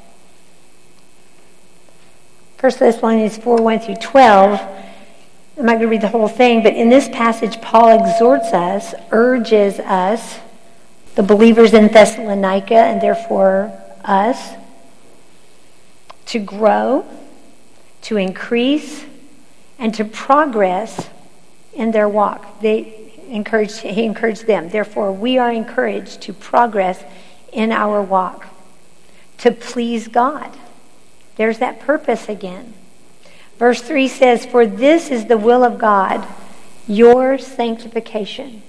1 2.59 2.71
Thessalonians 2.79 3.37
4 3.37 3.61
1 3.61 3.79
through 3.79 3.95
12. 3.95 4.59
I'm 5.59 5.65
not 5.65 5.73
going 5.73 5.81
to 5.81 5.87
read 5.87 6.01
the 6.01 6.07
whole 6.07 6.27
thing, 6.27 6.63
but 6.63 6.73
in 6.73 6.89
this 6.89 7.07
passage, 7.09 7.61
Paul 7.61 7.99
exhorts 7.99 8.53
us, 8.53 8.95
urges 9.11 9.79
us, 9.79 10.39
the 11.13 11.23
believers 11.23 11.73
in 11.73 11.87
Thessalonica, 11.87 12.75
and 12.75 13.01
therefore 13.01 13.71
us, 14.07 14.53
to 16.27 16.39
grow, 16.39 17.05
to 18.03 18.17
increase, 18.17 19.05
and 19.77 19.93
to 19.93 20.03
progress 20.03 21.09
in 21.73 21.91
their 21.91 22.09
walk. 22.09 22.59
They 22.61 23.13
encouraged, 23.29 23.79
he 23.79 24.03
encouraged 24.03 24.47
them. 24.47 24.69
Therefore, 24.69 25.11
we 25.11 25.37
are 25.37 25.51
encouraged 25.51 26.21
to 26.21 26.33
progress 26.33 27.03
in 27.51 27.71
our 27.71 28.01
walk 28.01 28.47
to 29.39 29.51
please 29.51 30.07
God. 30.07 30.57
There's 31.35 31.59
that 31.59 31.79
purpose 31.79 32.27
again. 32.27 32.73
Verse 33.57 33.81
3 33.81 34.07
says, 34.07 34.45
For 34.45 34.65
this 34.65 35.09
is 35.09 35.25
the 35.25 35.37
will 35.37 35.63
of 35.63 35.77
God, 35.77 36.27
your 36.87 37.37
sanctification. 37.37 38.63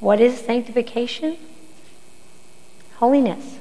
What 0.00 0.20
is 0.20 0.38
sanctification? 0.38 1.36
Holiness, 2.96 3.57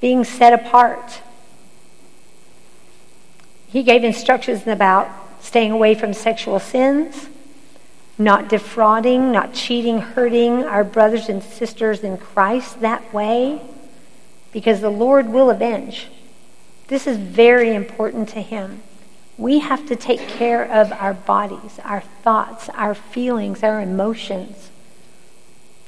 being 0.00 0.24
set 0.24 0.52
apart. 0.52 1.20
He 3.68 3.82
gave 3.82 4.04
instructions 4.04 4.66
about 4.66 5.08
staying 5.40 5.72
away 5.72 5.94
from 5.94 6.12
sexual 6.12 6.58
sins 6.58 7.28
not 8.18 8.48
defrauding, 8.48 9.30
not 9.30 9.52
cheating, 9.52 9.98
hurting 9.98 10.64
our 10.64 10.84
brothers 10.84 11.28
and 11.28 11.42
sisters 11.42 12.00
in 12.00 12.16
Christ 12.16 12.80
that 12.80 13.12
way, 13.12 13.60
because 14.52 14.80
the 14.80 14.90
Lord 14.90 15.28
will 15.28 15.50
avenge. 15.50 16.08
This 16.88 17.06
is 17.06 17.18
very 17.18 17.74
important 17.74 18.30
to 18.30 18.40
Him. 18.40 18.82
We 19.36 19.58
have 19.58 19.86
to 19.88 19.96
take 19.96 20.20
care 20.20 20.64
of 20.64 20.92
our 20.92 21.12
bodies, 21.12 21.78
our 21.84 22.00
thoughts, 22.00 22.70
our 22.70 22.94
feelings, 22.94 23.62
our 23.62 23.82
emotions. 23.82 24.70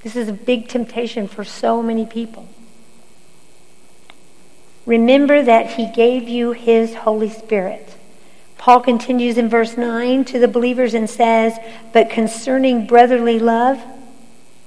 This 0.02 0.16
is 0.16 0.28
a 0.28 0.34
big 0.34 0.68
temptation 0.68 1.28
for 1.28 1.44
so 1.44 1.82
many 1.82 2.04
people. 2.04 2.46
Remember 4.88 5.42
that 5.42 5.72
He 5.72 5.92
gave 5.92 6.30
you 6.30 6.52
His 6.52 6.94
Holy 6.94 7.28
Spirit. 7.28 7.94
Paul 8.56 8.80
continues 8.80 9.36
in 9.36 9.46
verse 9.46 9.76
9 9.76 10.24
to 10.24 10.38
the 10.38 10.48
believers 10.48 10.94
and 10.94 11.10
says, 11.10 11.58
But 11.92 12.08
concerning 12.08 12.86
brotherly 12.86 13.38
love, 13.38 13.84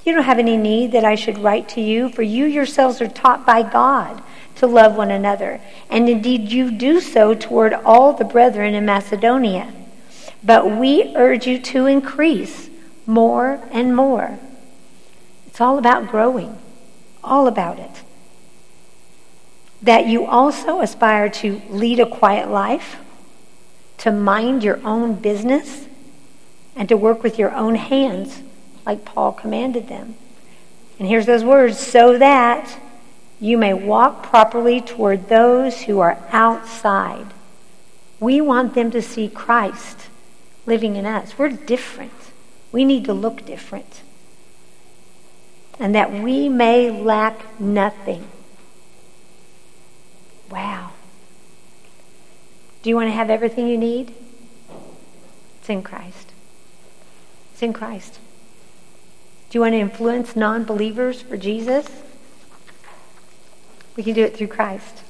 you 0.06 0.14
don't 0.14 0.26
have 0.26 0.38
any 0.38 0.58
need 0.58 0.92
that 0.92 1.04
I 1.04 1.16
should 1.16 1.40
write 1.40 1.68
to 1.70 1.82
you, 1.82 2.10
for 2.10 2.22
you 2.22 2.46
yourselves 2.46 3.02
are 3.02 3.08
taught 3.08 3.48
by 3.48 3.64
God 3.64 4.22
to 4.58 4.68
love 4.68 4.96
one 4.96 5.10
another. 5.10 5.60
And 5.90 6.08
indeed, 6.08 6.52
you 6.52 6.70
do 6.70 7.02
so 7.02 7.34
toward 7.34 7.74
all 7.74 8.14
the 8.14 8.24
brethren 8.24 8.76
in 8.76 8.86
Macedonia. 8.86 9.74
But 10.44 10.70
we 10.70 11.16
urge 11.16 11.48
you 11.48 11.58
to 11.58 11.88
increase 11.88 12.70
more 13.08 13.60
and 13.72 13.96
more. 13.96 14.38
It's 15.48 15.60
all 15.60 15.80
about 15.80 16.10
growing, 16.10 16.60
all 17.24 17.48
about 17.48 17.80
it. 17.80 18.04
That 19.82 20.08
you 20.08 20.26
also 20.26 20.82
aspire 20.82 21.30
to 21.30 21.62
lead 21.70 22.00
a 22.00 22.06
quiet 22.06 22.50
life 22.50 22.98
to 24.00 24.12
mind 24.12 24.64
your 24.64 24.80
own 24.84 25.16
business 25.16 25.86
and 26.76 26.90
to 26.90 26.98
work 26.98 27.22
with 27.22 27.38
your 27.38 27.52
own 27.52 27.76
hands, 27.76 28.42
like 28.86 29.06
Paul 29.06 29.32
commanded 29.32 29.88
them. 29.88 30.16
And 30.98 31.08
here's 31.08 31.26
those 31.26 31.44
words 31.44 31.80
so 31.80 32.18
that 32.18 32.80
you 33.40 33.58
may 33.58 33.74
walk 33.74 34.24
properly 34.24 34.82
toward 34.82 35.30
those 35.30 35.82
who 35.82 36.00
are 36.00 36.18
outside. 36.32 37.28
We 38.20 38.40
want 38.40 38.76
them 38.76 38.92
to 38.92 39.02
see 39.02 39.28
Christ 39.28 40.10
living 40.66 40.96
in 40.96 41.06
us. 41.06 41.38
We're 41.38 41.50
different. 41.50 42.14
We 42.72 42.86
need 42.86 43.06
to 43.06 43.14
look 43.14 43.46
different. 43.46 44.02
And 45.80 45.96
that 45.96 46.12
we 46.12 46.50
may 46.50 46.92
lack 46.92 47.60
nothing. 47.60 48.28
Wow. 50.52 50.92
Do 52.84 52.90
you 52.90 52.96
want 52.96 53.08
to 53.08 53.14
have 53.14 53.30
everything 53.30 53.68
you 53.68 53.78
need? 53.78 54.14
It's 55.60 55.70
in 55.70 55.82
Christ. 55.82 56.34
It's 57.54 57.64
in 57.64 57.74
Christ. 57.74 58.20
Do 59.50 59.58
you 59.58 59.62
want 59.62 59.74
to 59.74 59.80
influence 59.80 60.36
non 60.36 60.66
believers 60.66 61.22
for 61.22 61.38
Jesus? 61.38 61.88
We 63.96 64.04
can 64.04 64.14
do 64.14 64.24
it 64.24 64.36
through 64.36 64.48
Christ. 64.48 65.04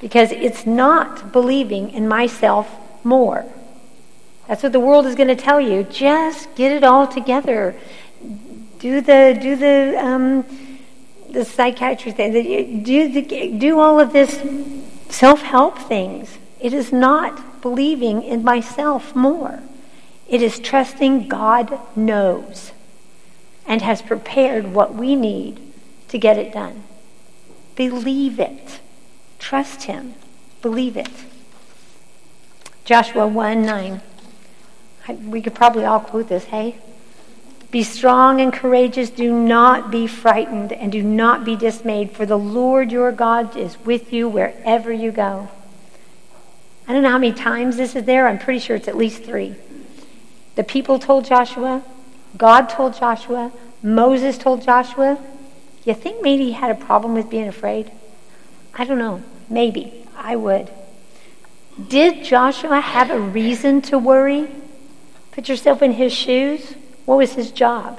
Because 0.00 0.32
it's 0.32 0.66
not 0.66 1.32
believing 1.32 1.90
in 1.90 2.08
myself 2.08 2.70
more. 3.04 3.44
That's 4.46 4.62
what 4.62 4.72
the 4.72 4.80
world 4.80 5.06
is 5.06 5.14
going 5.14 5.28
to 5.28 5.36
tell 5.36 5.60
you. 5.60 5.84
Just 5.84 6.54
get 6.54 6.72
it 6.72 6.84
all 6.84 7.06
together. 7.06 7.76
Do 8.78 9.00
the 9.00 9.36
do 9.40 9.56
the 9.56 9.96
um, 9.98 10.44
the 11.36 11.44
psychiatry 11.44 12.12
thing. 12.12 12.32
That 12.32 12.44
you 12.44 12.80
do 12.80 13.08
the, 13.12 13.58
do 13.58 13.78
all 13.78 14.00
of 14.00 14.12
this 14.12 14.40
self 15.08 15.42
help 15.42 15.78
things. 15.78 16.38
It 16.60 16.72
is 16.72 16.92
not 16.92 17.60
believing 17.60 18.22
in 18.22 18.42
myself 18.42 19.14
more. 19.14 19.60
It 20.28 20.42
is 20.42 20.58
trusting 20.58 21.28
God 21.28 21.78
knows 21.94 22.72
and 23.66 23.82
has 23.82 24.02
prepared 24.02 24.72
what 24.72 24.94
we 24.94 25.14
need 25.14 25.60
to 26.08 26.18
get 26.18 26.38
it 26.38 26.52
done. 26.52 26.84
Believe 27.76 28.40
it. 28.40 28.80
Trust 29.38 29.82
Him. 29.82 30.14
Believe 30.62 30.96
it. 30.96 31.10
Joshua 32.84 33.26
1 33.26 33.62
9. 33.62 34.00
We 35.24 35.42
could 35.42 35.54
probably 35.54 35.84
all 35.84 36.00
quote 36.00 36.28
this, 36.28 36.44
hey? 36.46 36.78
Be 37.76 37.82
strong 37.82 38.40
and 38.40 38.54
courageous. 38.54 39.10
Do 39.10 39.30
not 39.30 39.90
be 39.90 40.06
frightened 40.06 40.72
and 40.72 40.90
do 40.90 41.02
not 41.02 41.44
be 41.44 41.56
dismayed, 41.56 42.10
for 42.10 42.24
the 42.24 42.38
Lord 42.38 42.90
your 42.90 43.12
God 43.12 43.54
is 43.54 43.76
with 43.84 44.14
you 44.14 44.30
wherever 44.30 44.90
you 44.90 45.12
go. 45.12 45.50
I 46.88 46.94
don't 46.94 47.02
know 47.02 47.10
how 47.10 47.18
many 47.18 47.34
times 47.34 47.76
this 47.76 47.94
is 47.94 48.04
there. 48.04 48.28
I'm 48.28 48.38
pretty 48.38 48.60
sure 48.60 48.76
it's 48.76 48.88
at 48.88 48.96
least 48.96 49.24
three. 49.24 49.56
The 50.54 50.64
people 50.64 50.98
told 50.98 51.26
Joshua, 51.26 51.82
God 52.38 52.70
told 52.70 52.96
Joshua, 52.96 53.52
Moses 53.82 54.38
told 54.38 54.62
Joshua, 54.62 55.18
you 55.84 55.92
think 55.92 56.22
maybe 56.22 56.44
he 56.44 56.52
had 56.52 56.70
a 56.70 56.82
problem 56.82 57.12
with 57.12 57.28
being 57.28 57.46
afraid? 57.46 57.92
I 58.72 58.86
don't 58.86 58.98
know. 58.98 59.22
Maybe. 59.50 60.06
I 60.16 60.34
would. 60.34 60.70
Did 61.88 62.24
Joshua 62.24 62.80
have 62.80 63.10
a 63.10 63.20
reason 63.20 63.82
to 63.82 63.98
worry? 63.98 64.48
Put 65.32 65.50
yourself 65.50 65.82
in 65.82 65.92
his 65.92 66.14
shoes. 66.14 66.74
What 67.06 67.18
was 67.18 67.32
his 67.32 67.50
job? 67.50 67.98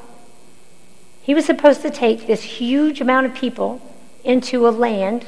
He 1.24 1.34
was 1.34 1.46
supposed 1.46 1.82
to 1.82 1.90
take 1.90 2.28
this 2.28 2.44
huge 2.44 3.02
amount 3.02 3.26
of 3.26 3.34
people 3.34 3.82
into 4.24 4.68
a 4.68 4.70
land 4.70 5.26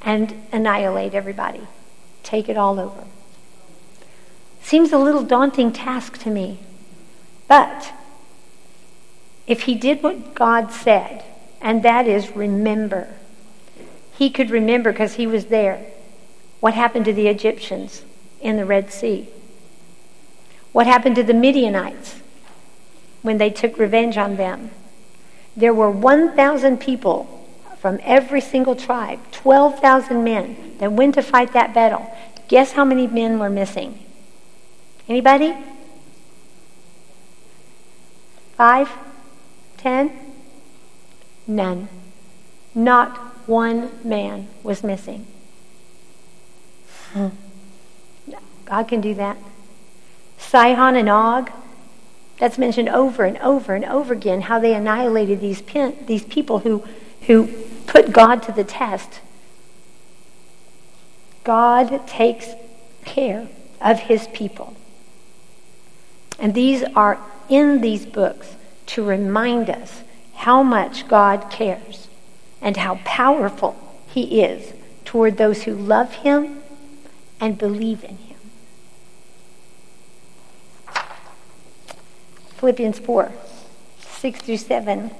and 0.00 0.46
annihilate 0.52 1.14
everybody, 1.14 1.62
take 2.22 2.48
it 2.48 2.56
all 2.56 2.78
over. 2.78 3.04
Seems 4.62 4.92
a 4.92 4.98
little 4.98 5.22
daunting 5.22 5.72
task 5.72 6.18
to 6.18 6.30
me. 6.30 6.58
But 7.48 7.92
if 9.46 9.62
he 9.62 9.74
did 9.74 10.02
what 10.02 10.34
God 10.34 10.70
said, 10.70 11.24
and 11.60 11.82
that 11.82 12.06
is 12.06 12.36
remember, 12.36 13.08
he 14.12 14.30
could 14.30 14.50
remember 14.50 14.92
because 14.92 15.14
he 15.14 15.26
was 15.26 15.46
there. 15.46 15.86
What 16.60 16.74
happened 16.74 17.04
to 17.06 17.12
the 17.12 17.28
Egyptians 17.28 18.02
in 18.40 18.56
the 18.56 18.64
Red 18.64 18.92
Sea? 18.92 19.28
What 20.72 20.86
happened 20.86 21.16
to 21.16 21.22
the 21.22 21.34
Midianites 21.34 22.20
when 23.26 23.36
they 23.36 23.50
took 23.50 23.76
revenge 23.78 24.16
on 24.16 24.36
them? 24.36 24.70
There 25.54 25.74
were 25.74 25.90
1,000 25.90 26.80
people 26.80 27.46
from 27.78 27.98
every 28.02 28.40
single 28.40 28.74
tribe, 28.74 29.20
12,000 29.32 30.24
men 30.24 30.76
that 30.78 30.92
went 30.92 31.14
to 31.16 31.22
fight 31.22 31.52
that 31.52 31.74
battle. 31.74 32.10
Guess 32.48 32.72
how 32.72 32.84
many 32.84 33.06
men 33.06 33.38
were 33.38 33.50
missing? 33.50 33.98
Anybody? 35.08 35.54
Five? 38.56 38.90
Ten? 39.76 40.10
None. 41.46 41.88
Not 42.74 43.16
one 43.48 43.90
man 44.02 44.48
was 44.62 44.82
missing. 44.82 45.26
Hmm. 47.12 47.28
God 48.64 48.88
can 48.88 49.00
do 49.00 49.14
that. 49.14 49.36
Sihon 50.38 50.96
and 50.96 51.08
Og, 51.08 51.50
that's 52.38 52.58
mentioned 52.58 52.88
over 52.88 53.24
and 53.24 53.38
over 53.38 53.74
and 53.74 53.84
over 53.84 54.12
again 54.12 54.42
how 54.42 54.58
they 54.58 54.74
annihilated 54.74 55.40
these, 55.40 55.62
these 56.06 56.24
people 56.24 56.60
who, 56.60 56.84
who 57.22 57.48
put 57.86 58.12
God 58.12 58.42
to 58.44 58.52
the 58.52 58.64
test. 58.64 59.20
God 61.44 62.06
takes 62.06 62.48
care 63.04 63.48
of 63.80 64.00
his 64.00 64.26
people. 64.28 64.76
And 66.38 66.54
these 66.54 66.82
are 66.94 67.18
in 67.48 67.80
these 67.80 68.04
books 68.04 68.56
to 68.86 69.04
remind 69.04 69.70
us 69.70 70.02
how 70.34 70.62
much 70.62 71.08
God 71.08 71.50
cares 71.50 72.08
and 72.60 72.76
how 72.76 72.96
powerful 73.04 73.76
he 74.08 74.42
is 74.42 74.72
toward 75.04 75.36
those 75.36 75.62
who 75.62 75.74
love 75.74 76.12
him 76.16 76.62
and 77.40 77.56
believe 77.56 78.04
in 78.04 78.16
him. 78.16 78.25
Philippians 82.66 82.98
4 82.98 83.30
6 84.00 84.40
through 84.40 84.56
7. 84.56 85.12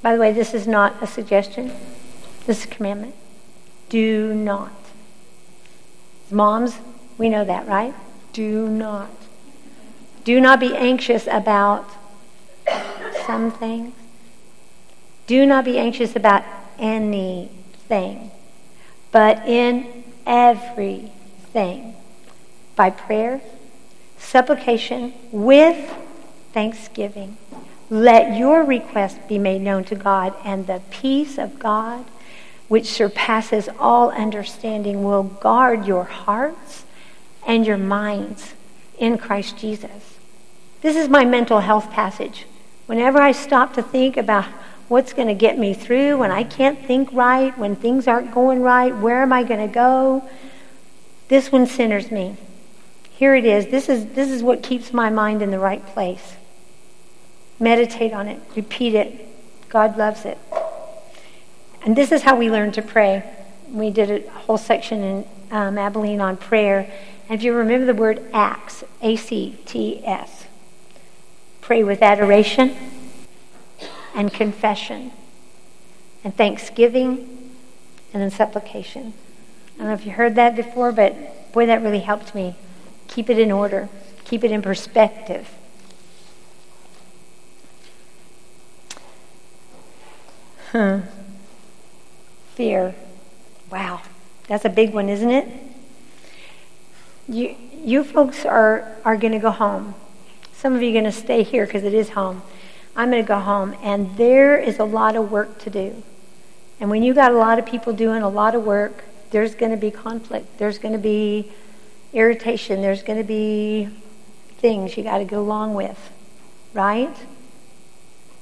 By 0.00 0.14
the 0.14 0.18
way, 0.18 0.32
this 0.32 0.54
is 0.54 0.66
not 0.66 1.02
a 1.02 1.06
suggestion, 1.06 1.74
this 2.46 2.60
is 2.60 2.64
a 2.64 2.68
commandment. 2.68 3.14
Do 3.90 4.32
not. 4.32 4.72
Moms, 6.30 6.78
we 7.18 7.28
know 7.28 7.44
that, 7.44 7.68
right? 7.68 7.92
Do 8.32 8.66
not. 8.66 9.10
Do 10.24 10.40
not 10.40 10.58
be 10.58 10.74
anxious 10.74 11.28
about 11.30 11.86
some 13.26 13.50
things. 13.50 13.92
Do 15.26 15.44
not 15.44 15.66
be 15.66 15.78
anxious 15.78 16.16
about 16.16 16.44
anything, 16.78 18.30
but 19.12 19.46
in 19.46 20.02
everything, 20.24 21.94
by 22.74 22.88
prayer, 22.88 23.42
supplication, 24.18 25.12
with 25.30 25.94
thanksgiving 26.52 27.36
let 27.88 28.36
your 28.36 28.64
request 28.64 29.28
be 29.28 29.38
made 29.38 29.62
known 29.62 29.84
to 29.84 29.94
God, 29.94 30.34
and 30.44 30.66
the 30.66 30.82
peace 30.90 31.38
of 31.38 31.58
God, 31.58 32.04
which 32.68 32.86
surpasses 32.86 33.68
all 33.78 34.10
understanding, 34.10 35.04
will 35.04 35.22
guard 35.22 35.86
your 35.86 36.04
hearts 36.04 36.84
and 37.46 37.64
your 37.64 37.78
minds 37.78 38.54
in 38.98 39.18
Christ 39.18 39.56
Jesus. 39.56 40.18
This 40.82 40.96
is 40.96 41.08
my 41.08 41.24
mental 41.24 41.60
health 41.60 41.90
passage. 41.92 42.46
Whenever 42.86 43.20
I 43.20 43.32
stop 43.32 43.74
to 43.74 43.82
think 43.82 44.16
about 44.16 44.46
what's 44.88 45.12
going 45.12 45.28
to 45.28 45.34
get 45.34 45.56
me 45.56 45.72
through, 45.72 46.18
when 46.18 46.32
I 46.32 46.42
can't 46.42 46.84
think 46.86 47.12
right, 47.12 47.56
when 47.56 47.76
things 47.76 48.08
aren't 48.08 48.34
going 48.34 48.62
right, 48.62 48.94
where 48.96 49.22
am 49.22 49.32
I 49.32 49.44
going 49.44 49.64
to 49.66 49.72
go? 49.72 50.28
This 51.28 51.52
one 51.52 51.66
centers 51.66 52.10
me. 52.10 52.36
Here 53.16 53.34
it 53.34 53.46
is. 53.46 53.68
This 53.68 53.88
is, 53.88 54.06
this 54.14 54.30
is 54.30 54.42
what 54.42 54.62
keeps 54.62 54.92
my 54.92 55.08
mind 55.08 55.40
in 55.40 55.50
the 55.50 55.58
right 55.58 55.84
place. 55.86 56.34
Meditate 57.58 58.12
on 58.12 58.28
it, 58.28 58.38
repeat 58.54 58.94
it. 58.94 59.26
God 59.70 59.96
loves 59.96 60.26
it. 60.26 60.36
And 61.82 61.96
this 61.96 62.12
is 62.12 62.22
how 62.22 62.36
we 62.36 62.50
learn 62.50 62.72
to 62.72 62.82
pray. 62.82 63.24
We 63.70 63.90
did 63.90 64.10
a 64.10 64.30
whole 64.30 64.58
section 64.58 65.02
in 65.02 65.26
um, 65.50 65.78
Abilene 65.78 66.20
on 66.20 66.36
prayer. 66.36 66.92
And 67.28 67.38
if 67.38 67.42
you 67.42 67.54
remember 67.54 67.86
the 67.86 67.94
word 67.94 68.22
acts, 68.34 68.84
A 69.00 69.16
C 69.16 69.58
T 69.64 70.04
S, 70.04 70.44
pray 71.62 71.82
with 71.82 72.02
adoration 72.02 72.76
and 74.14 74.30
confession 74.32 75.10
and 76.22 76.36
thanksgiving 76.36 77.54
and 78.12 78.22
then 78.22 78.30
supplication. 78.30 79.14
I 79.74 79.78
don't 79.78 79.86
know 79.88 79.94
if 79.94 80.04
you 80.04 80.12
heard 80.12 80.34
that 80.34 80.54
before, 80.54 80.92
but 80.92 81.52
boy, 81.52 81.64
that 81.66 81.82
really 81.82 82.00
helped 82.00 82.34
me. 82.34 82.56
Keep 83.16 83.30
it 83.30 83.38
in 83.38 83.50
order, 83.50 83.88
keep 84.26 84.44
it 84.44 84.50
in 84.50 84.60
perspective. 84.60 85.48
Hmm. 90.70 90.98
Fear. 92.56 92.94
Wow. 93.72 94.02
That's 94.48 94.66
a 94.66 94.68
big 94.68 94.92
one, 94.92 95.08
isn't 95.08 95.30
it? 95.30 95.48
You, 97.26 97.56
you 97.82 98.04
folks 98.04 98.44
are, 98.44 98.98
are 99.02 99.16
going 99.16 99.32
to 99.32 99.38
go 99.38 99.50
home. 99.50 99.94
Some 100.52 100.74
of 100.74 100.82
you 100.82 100.90
are 100.90 100.92
going 100.92 101.04
to 101.04 101.10
stay 101.10 101.42
here 101.42 101.64
because 101.64 101.84
it 101.84 101.94
is 101.94 102.10
home. 102.10 102.42
I'm 102.94 103.10
going 103.10 103.24
to 103.24 103.26
go 103.26 103.38
home, 103.38 103.74
and 103.82 104.14
there 104.18 104.58
is 104.58 104.78
a 104.78 104.84
lot 104.84 105.16
of 105.16 105.32
work 105.32 105.58
to 105.60 105.70
do. 105.70 106.02
And 106.80 106.90
when 106.90 107.02
you 107.02 107.14
got 107.14 107.32
a 107.32 107.38
lot 107.38 107.58
of 107.58 107.64
people 107.64 107.94
doing 107.94 108.20
a 108.20 108.28
lot 108.28 108.54
of 108.54 108.62
work, 108.62 109.04
there's 109.30 109.54
going 109.54 109.70
to 109.70 109.78
be 109.78 109.90
conflict. 109.90 110.58
There's 110.58 110.76
going 110.76 110.92
to 110.92 110.98
be 110.98 111.50
irritation. 112.16 112.80
There's 112.80 113.02
going 113.02 113.18
to 113.18 113.24
be 113.24 113.88
things 114.58 114.96
you 114.96 115.04
got 115.04 115.18
to 115.18 115.24
go 115.24 115.40
along 115.40 115.74
with, 115.74 116.10
right? 116.72 117.14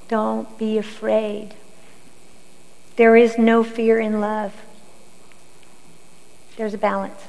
Don't 0.07 0.57
be 0.57 0.77
afraid. 0.77 1.53
There 2.95 3.15
is 3.15 3.37
no 3.37 3.63
fear 3.63 3.99
in 3.99 4.21
love. 4.21 4.53
There's 6.55 6.73
a 6.73 6.77
balance. 6.77 7.21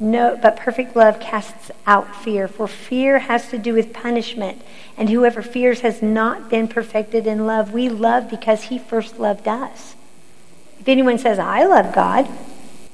No, 0.00 0.38
but 0.40 0.56
perfect 0.56 0.94
love 0.94 1.18
casts 1.18 1.72
out 1.84 2.14
fear, 2.14 2.46
for 2.46 2.68
fear 2.68 3.18
has 3.18 3.50
to 3.50 3.58
do 3.58 3.74
with 3.74 3.92
punishment, 3.92 4.62
and 4.96 5.10
whoever 5.10 5.42
fears 5.42 5.80
has 5.80 6.00
not 6.00 6.48
been 6.48 6.68
perfected 6.68 7.26
in 7.26 7.46
love. 7.46 7.72
We 7.72 7.88
love 7.88 8.30
because 8.30 8.64
he 8.64 8.78
first 8.78 9.18
loved 9.18 9.48
us. 9.48 9.96
If 10.78 10.86
anyone 10.86 11.18
says, 11.18 11.40
I 11.40 11.64
love 11.64 11.92
God, 11.92 12.28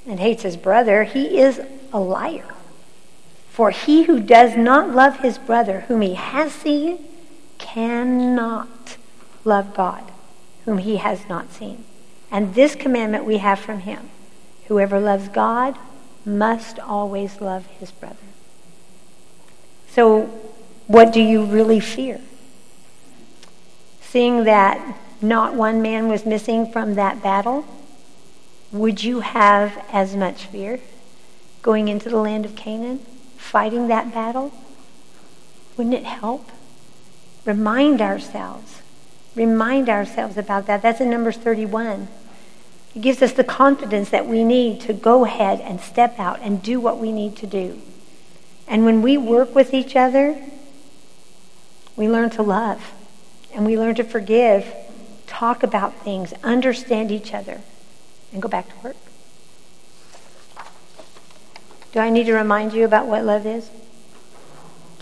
and 0.06 0.18
hates 0.18 0.44
his 0.44 0.56
brother, 0.56 1.04
he 1.04 1.38
is 1.38 1.60
a 1.92 1.98
liar. 1.98 2.53
For 3.54 3.70
he 3.70 4.02
who 4.02 4.18
does 4.18 4.56
not 4.56 4.90
love 4.90 5.20
his 5.20 5.38
brother, 5.38 5.82
whom 5.82 6.00
he 6.00 6.14
has 6.14 6.52
seen, 6.52 6.98
cannot 7.56 8.96
love 9.44 9.74
God 9.74 10.10
whom 10.64 10.78
he 10.78 10.96
has 10.96 11.28
not 11.28 11.52
seen. 11.52 11.84
And 12.32 12.54
this 12.56 12.74
commandment 12.74 13.24
we 13.24 13.38
have 13.38 13.60
from 13.60 13.80
him 13.80 14.10
whoever 14.66 14.98
loves 14.98 15.28
God 15.28 15.76
must 16.24 16.80
always 16.80 17.40
love 17.40 17.66
his 17.66 17.92
brother. 17.92 18.16
So, 19.88 20.22
what 20.88 21.12
do 21.12 21.20
you 21.20 21.44
really 21.44 21.78
fear? 21.78 22.20
Seeing 24.00 24.42
that 24.44 24.98
not 25.22 25.54
one 25.54 25.80
man 25.80 26.08
was 26.08 26.26
missing 26.26 26.66
from 26.72 26.94
that 26.94 27.22
battle, 27.22 27.64
would 28.72 29.04
you 29.04 29.20
have 29.20 29.84
as 29.92 30.16
much 30.16 30.46
fear 30.46 30.80
going 31.62 31.86
into 31.86 32.08
the 32.08 32.16
land 32.16 32.44
of 32.44 32.56
Canaan, 32.56 33.00
fighting 33.44 33.88
that 33.88 34.12
battle? 34.12 34.52
Wouldn't 35.76 35.94
it 35.94 36.04
help? 36.04 36.50
Remind 37.44 38.00
ourselves 38.00 38.80
remind 39.34 39.88
ourselves 39.88 40.36
about 40.36 40.66
that. 40.66 40.82
That's 40.82 41.00
in 41.00 41.10
Numbers 41.10 41.36
31. 41.36 42.08
It 42.94 43.02
gives 43.02 43.20
us 43.22 43.32
the 43.32 43.44
confidence 43.44 44.10
that 44.10 44.26
we 44.26 44.44
need 44.44 44.80
to 44.82 44.92
go 44.92 45.24
ahead 45.24 45.60
and 45.60 45.80
step 45.80 46.18
out 46.18 46.38
and 46.40 46.62
do 46.62 46.78
what 46.78 46.98
we 46.98 47.10
need 47.10 47.36
to 47.38 47.46
do. 47.46 47.80
And 48.68 48.84
when 48.84 49.02
we 49.02 49.18
work 49.18 49.54
with 49.54 49.74
each 49.74 49.96
other, 49.96 50.40
We 51.96 52.08
learn 52.08 52.30
to 52.30 52.42
love 52.42 52.92
and 53.54 53.64
we 53.64 53.78
learn 53.78 53.94
to 53.94 54.02
forgive, 54.04 54.74
talk 55.28 55.62
about 55.62 55.94
things, 56.02 56.32
understand 56.42 57.12
each 57.12 57.32
other, 57.32 57.60
and 58.32 58.42
go 58.42 58.48
back 58.48 58.68
to 58.68 58.74
work. 58.82 58.96
Do 61.94 62.00
I 62.00 62.10
need 62.10 62.26
to 62.26 62.34
remind 62.34 62.72
you 62.72 62.84
about 62.84 63.06
what 63.06 63.24
love 63.24 63.46
is? 63.46 63.70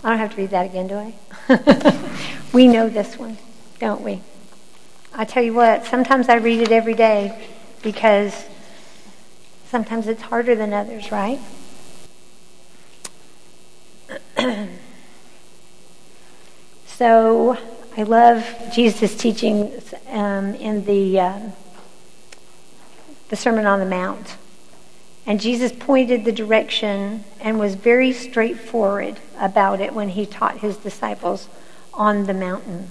I 0.03 0.09
don't 0.09 0.19
have 0.19 0.29
to 0.35 0.37
read 0.37 0.51
that 0.51 0.67
again, 0.67 0.85
do 0.85 0.95
I? 0.95 1.15
we 2.53 2.67
know 2.67 2.87
this 2.87 3.17
one, 3.17 3.39
don't 3.79 4.01
we? 4.01 4.21
I 5.11 5.25
tell 5.25 5.41
you 5.41 5.55
what, 5.55 5.87
sometimes 5.87 6.29
I 6.29 6.35
read 6.35 6.61
it 6.61 6.71
every 6.71 6.93
day 6.93 7.49
because 7.81 8.45
sometimes 9.69 10.05
it's 10.07 10.21
harder 10.21 10.53
than 10.53 10.71
others, 10.71 11.11
right? 11.11 11.39
so 16.85 17.57
I 17.97 18.03
love 18.03 18.45
Jesus' 18.71 19.17
teachings 19.17 19.95
um, 20.09 20.53
in 20.53 20.85
the, 20.85 21.19
uh, 21.19 21.39
the 23.29 23.35
Sermon 23.35 23.65
on 23.65 23.79
the 23.79 23.87
Mount. 23.87 24.37
And 25.25 25.39
Jesus 25.39 25.71
pointed 25.71 26.25
the 26.25 26.31
direction 26.31 27.23
and 27.39 27.57
was 27.57 27.75
very 27.75 28.11
straightforward 28.11 29.19
about 29.39 29.79
it 29.79 29.93
when 29.93 30.09
he 30.09 30.25
taught 30.25 30.59
his 30.59 30.75
disciples 30.77 31.47
on 31.93 32.25
the 32.25 32.33
mountain. 32.33 32.89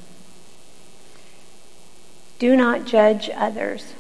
Do 2.38 2.57
not 2.57 2.87
judge 2.87 3.31
others, 3.35 3.95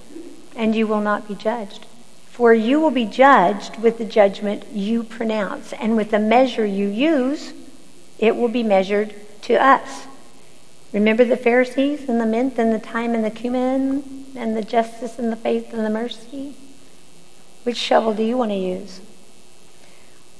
and 0.56 0.74
you 0.74 0.86
will 0.86 1.00
not 1.00 1.28
be 1.28 1.34
judged. 1.34 1.86
For 2.30 2.54
you 2.54 2.80
will 2.80 2.90
be 2.90 3.04
judged 3.04 3.78
with 3.78 3.98
the 3.98 4.04
judgment 4.06 4.64
you 4.72 5.02
pronounce, 5.02 5.74
and 5.74 5.96
with 5.96 6.10
the 6.10 6.18
measure 6.18 6.64
you 6.64 6.88
use, 6.88 7.52
it 8.18 8.34
will 8.34 8.48
be 8.48 8.62
measured 8.62 9.14
to 9.42 9.54
us. 9.62 10.06
Remember 10.92 11.24
the 11.24 11.36
Pharisees 11.36 12.08
and 12.08 12.20
the 12.20 12.26
mint 12.26 12.58
and 12.58 12.72
the 12.72 12.78
thyme 12.78 13.14
and 13.14 13.24
the 13.24 13.30
cumin 13.30 14.24
and 14.34 14.56
the 14.56 14.62
justice 14.62 15.18
and 15.18 15.30
the 15.30 15.36
faith 15.36 15.74
and 15.74 15.84
the 15.84 15.90
mercy? 15.90 16.56
Which 17.64 17.76
shovel 17.76 18.14
do 18.14 18.22
you 18.22 18.36
want 18.36 18.50
to 18.50 18.56
use? 18.56 19.00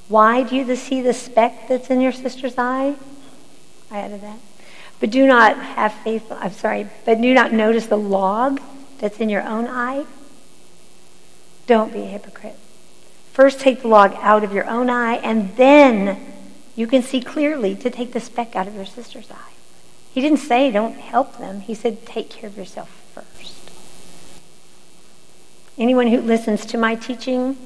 Why 0.09 0.43
do 0.43 0.57
you 0.57 0.77
see 0.77 1.01
the 1.01 1.15
speck 1.15 1.69
that's 1.69 1.89
in 1.89 2.01
your 2.01 2.13
sister's 2.13 2.59
eye? 2.59 2.97
I 3.91 3.99
added 3.99 4.23
that. 4.23 4.39
But 5.01 5.11
do 5.11 5.27
not 5.27 5.57
have 5.57 5.93
faith, 5.93 6.31
I'm 6.31 6.53
sorry, 6.53 6.87
but 7.05 7.21
do 7.21 7.35
not 7.35 7.53
notice 7.53 7.87
the 7.87 7.97
log 7.97 8.61
that's 8.99 9.21
in 9.21 9.29
your 9.29 9.43
own 9.43 9.67
eye? 9.67 10.07
Don't 11.67 11.93
be 11.93 12.03
a 12.03 12.07
hypocrite. 12.07 12.57
First 13.33 13.61
take 13.61 13.83
the 13.83 13.89
log 13.89 14.15
out 14.19 14.45
of 14.45 14.53
your 14.53 14.69
own 14.69 14.91
eye, 14.91 15.17
and 15.17 15.57
then 15.57 16.21
you 16.77 16.87
can 16.87 17.03
see 17.03 17.21
clearly 17.21 17.75
to 17.77 17.91
take 17.91 18.13
the 18.13 18.21
speck 18.21 18.55
out 18.55 18.69
of 18.69 18.75
your 18.75 18.85
sister's 18.85 19.31
eye. 19.31 19.53
He 20.13 20.21
didn't 20.21 20.39
say 20.39 20.71
don't 20.71 20.97
help 20.97 21.39
them. 21.39 21.61
He 21.61 21.75
said 21.75 22.05
take 22.05 22.29
care 22.29 22.49
of 22.49 22.57
yourself 22.57 22.91
first. 23.15 23.62
Anyone 25.79 26.09
who 26.09 26.21
listens 26.21 26.67
to 26.67 26.79
my 26.79 26.95
teaching 26.95 27.57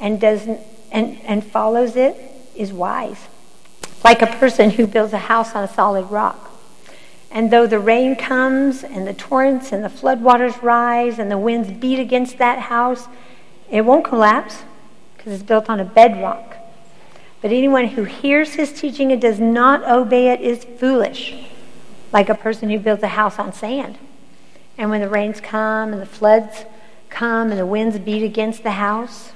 and 0.00 0.20
doesn't 0.20 0.60
and, 0.90 1.18
and 1.24 1.44
follows 1.44 1.96
it 1.96 2.16
is 2.54 2.72
wise. 2.72 3.26
Like 4.04 4.22
a 4.22 4.26
person 4.26 4.70
who 4.70 4.86
builds 4.86 5.12
a 5.12 5.18
house 5.18 5.54
on 5.54 5.64
a 5.64 5.68
solid 5.68 6.10
rock. 6.10 6.50
And 7.30 7.50
though 7.50 7.66
the 7.66 7.78
rain 7.78 8.16
comes 8.16 8.84
and 8.84 9.06
the 9.06 9.12
torrents 9.12 9.72
and 9.72 9.84
the 9.84 9.88
floodwaters 9.88 10.62
rise 10.62 11.18
and 11.18 11.30
the 11.30 11.38
winds 11.38 11.70
beat 11.70 11.98
against 11.98 12.38
that 12.38 12.60
house, 12.60 13.08
it 13.70 13.82
won't 13.82 14.04
collapse 14.04 14.62
because 15.16 15.32
it's 15.32 15.42
built 15.42 15.68
on 15.68 15.80
a 15.80 15.84
bedrock. 15.84 16.56
But 17.42 17.50
anyone 17.52 17.88
who 17.88 18.04
hears 18.04 18.54
his 18.54 18.72
teaching 18.72 19.12
and 19.12 19.20
does 19.20 19.38
not 19.38 19.84
obey 19.84 20.28
it 20.28 20.40
is 20.40 20.64
foolish 20.64 21.34
like 22.12 22.28
a 22.28 22.34
person 22.34 22.70
who 22.70 22.78
builds 22.78 23.02
a 23.02 23.08
house 23.08 23.38
on 23.38 23.52
sand. 23.52 23.98
And 24.78 24.88
when 24.88 25.00
the 25.00 25.08
rains 25.08 25.40
come 25.40 25.92
and 25.92 26.00
the 26.00 26.06
floods 26.06 26.64
come 27.10 27.50
and 27.50 27.58
the 27.58 27.66
winds 27.66 27.98
beat 27.98 28.22
against 28.22 28.62
the 28.62 28.72
house, 28.72 29.32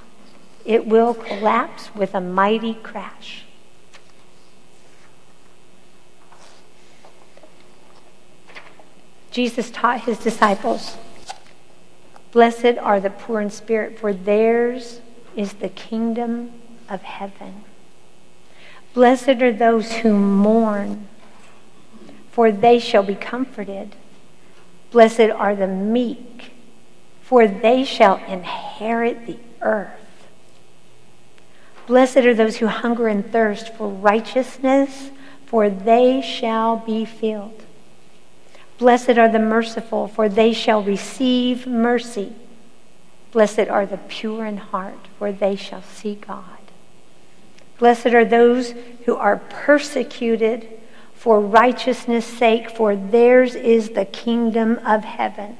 it 0.65 0.85
will 0.85 1.13
collapse 1.13 1.93
with 1.95 2.13
a 2.13 2.21
mighty 2.21 2.73
crash. 2.75 3.45
Jesus 9.31 9.71
taught 9.71 10.01
his 10.01 10.17
disciples 10.17 10.97
Blessed 12.31 12.77
are 12.79 12.99
the 12.99 13.09
poor 13.09 13.41
in 13.41 13.49
spirit, 13.49 13.99
for 13.99 14.13
theirs 14.13 15.01
is 15.35 15.53
the 15.53 15.67
kingdom 15.67 16.53
of 16.87 17.01
heaven. 17.01 17.65
Blessed 18.93 19.41
are 19.41 19.51
those 19.51 19.91
who 19.91 20.13
mourn 20.13 21.09
for 22.31 22.51
they 22.51 22.79
shall 22.79 23.03
be 23.03 23.15
comforted. 23.15 23.95
Blessed 24.89 25.19
are 25.19 25.55
the 25.55 25.67
meek, 25.67 26.50
for 27.31 27.47
they 27.47 27.85
shall 27.85 28.17
inherit 28.25 29.25
the 29.25 29.37
earth. 29.61 30.27
Blessed 31.87 32.17
are 32.17 32.33
those 32.33 32.57
who 32.57 32.67
hunger 32.67 33.07
and 33.07 33.31
thirst 33.31 33.73
for 33.73 33.87
righteousness, 33.87 35.11
for 35.45 35.69
they 35.69 36.21
shall 36.21 36.75
be 36.75 37.05
filled. 37.05 37.63
Blessed 38.77 39.17
are 39.17 39.29
the 39.29 39.39
merciful, 39.39 40.09
for 40.09 40.27
they 40.27 40.51
shall 40.51 40.83
receive 40.83 41.65
mercy. 41.65 42.33
Blessed 43.31 43.69
are 43.69 43.85
the 43.85 43.99
pure 44.09 44.45
in 44.45 44.57
heart, 44.57 45.07
for 45.17 45.31
they 45.31 45.55
shall 45.55 45.83
see 45.83 46.15
God. 46.15 46.59
Blessed 47.79 48.07
are 48.07 48.25
those 48.25 48.73
who 49.05 49.15
are 49.15 49.37
persecuted 49.37 50.67
for 51.13 51.39
righteousness' 51.39 52.25
sake, 52.25 52.69
for 52.69 52.93
theirs 52.93 53.55
is 53.55 53.91
the 53.91 54.03
kingdom 54.03 54.81
of 54.85 55.05
heaven. 55.05 55.55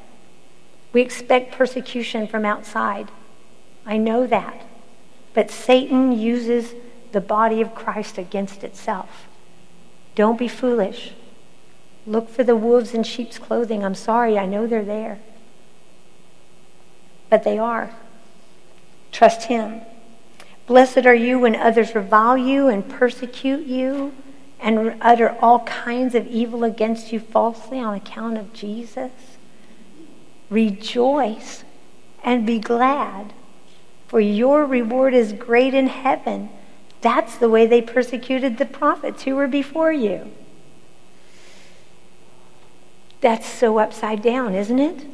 We 0.94 1.02
expect 1.02 1.54
persecution 1.54 2.28
from 2.28 2.46
outside. 2.46 3.10
I 3.86 3.98
know 3.98 4.28
that. 4.28 4.66
But 5.34 5.50
Satan 5.50 6.12
uses 6.12 6.74
the 7.12 7.22
body 7.22 7.62
of 7.62 7.76
Christ 7.76 8.18
against 8.18 8.64
itself. 8.64 9.28
Don't 10.16 10.38
be 10.38 10.48
foolish. 10.48 11.14
Look 12.06 12.30
for 12.30 12.44
the 12.44 12.56
wolves 12.56 12.94
in 12.94 13.04
sheep's 13.04 13.38
clothing. 13.38 13.84
I'm 13.84 13.96
sorry, 13.96 14.38
I 14.38 14.46
know 14.46 14.68
they're 14.68 14.84
there. 14.84 15.20
But 17.30 17.44
they 17.44 17.58
are. 17.58 17.96
Trust 19.12 19.44
Him. 19.44 19.82
Blessed 20.68 21.06
are 21.06 21.16
you 21.16 21.40
when 21.40 21.56
others 21.56 21.96
revile 21.96 22.38
you 22.38 22.68
and 22.68 22.88
persecute 22.88 23.66
you 23.66 24.14
and 24.60 24.96
utter 25.02 25.38
all 25.42 25.60
kinds 25.62 26.16
of 26.16 26.28
evil 26.28 26.64
against 26.64 27.12
you 27.12 27.20
falsely 27.20 27.80
on 27.80 27.94
account 27.94 28.38
of 28.38 28.54
Jesus? 28.54 29.12
Rejoice 30.52 31.64
and 32.24 32.46
be 32.46 32.60
glad, 32.60 33.34
for 34.08 34.20
your 34.20 34.66
reward 34.66 35.14
is 35.14 35.32
great 35.32 35.74
in 35.74 35.88
heaven. 35.88 36.50
That's 37.00 37.38
the 37.38 37.50
way 37.50 37.66
they 37.66 37.82
persecuted 37.82 38.58
the 38.58 38.66
prophets 38.66 39.24
who 39.24 39.36
were 39.36 39.48
before 39.48 39.94
you. 39.94 40.30
That's 43.22 43.48
so 43.48 43.80
upside 43.80 44.22
down, 44.22 44.54
isn't 44.54 44.80
it? 44.80 45.08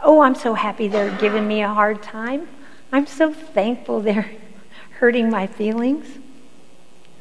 Oh, 0.00 0.22
I'm 0.22 0.34
so 0.34 0.54
happy 0.54 0.88
they're 0.88 1.14
giving 1.18 1.46
me 1.46 1.62
a 1.62 1.68
hard 1.68 2.02
time. 2.02 2.48
I'm 2.90 3.06
so 3.06 3.34
thankful 3.34 4.00
they're 4.00 4.30
hurting 4.98 5.28
my 5.28 5.46
feelings. 5.46 6.06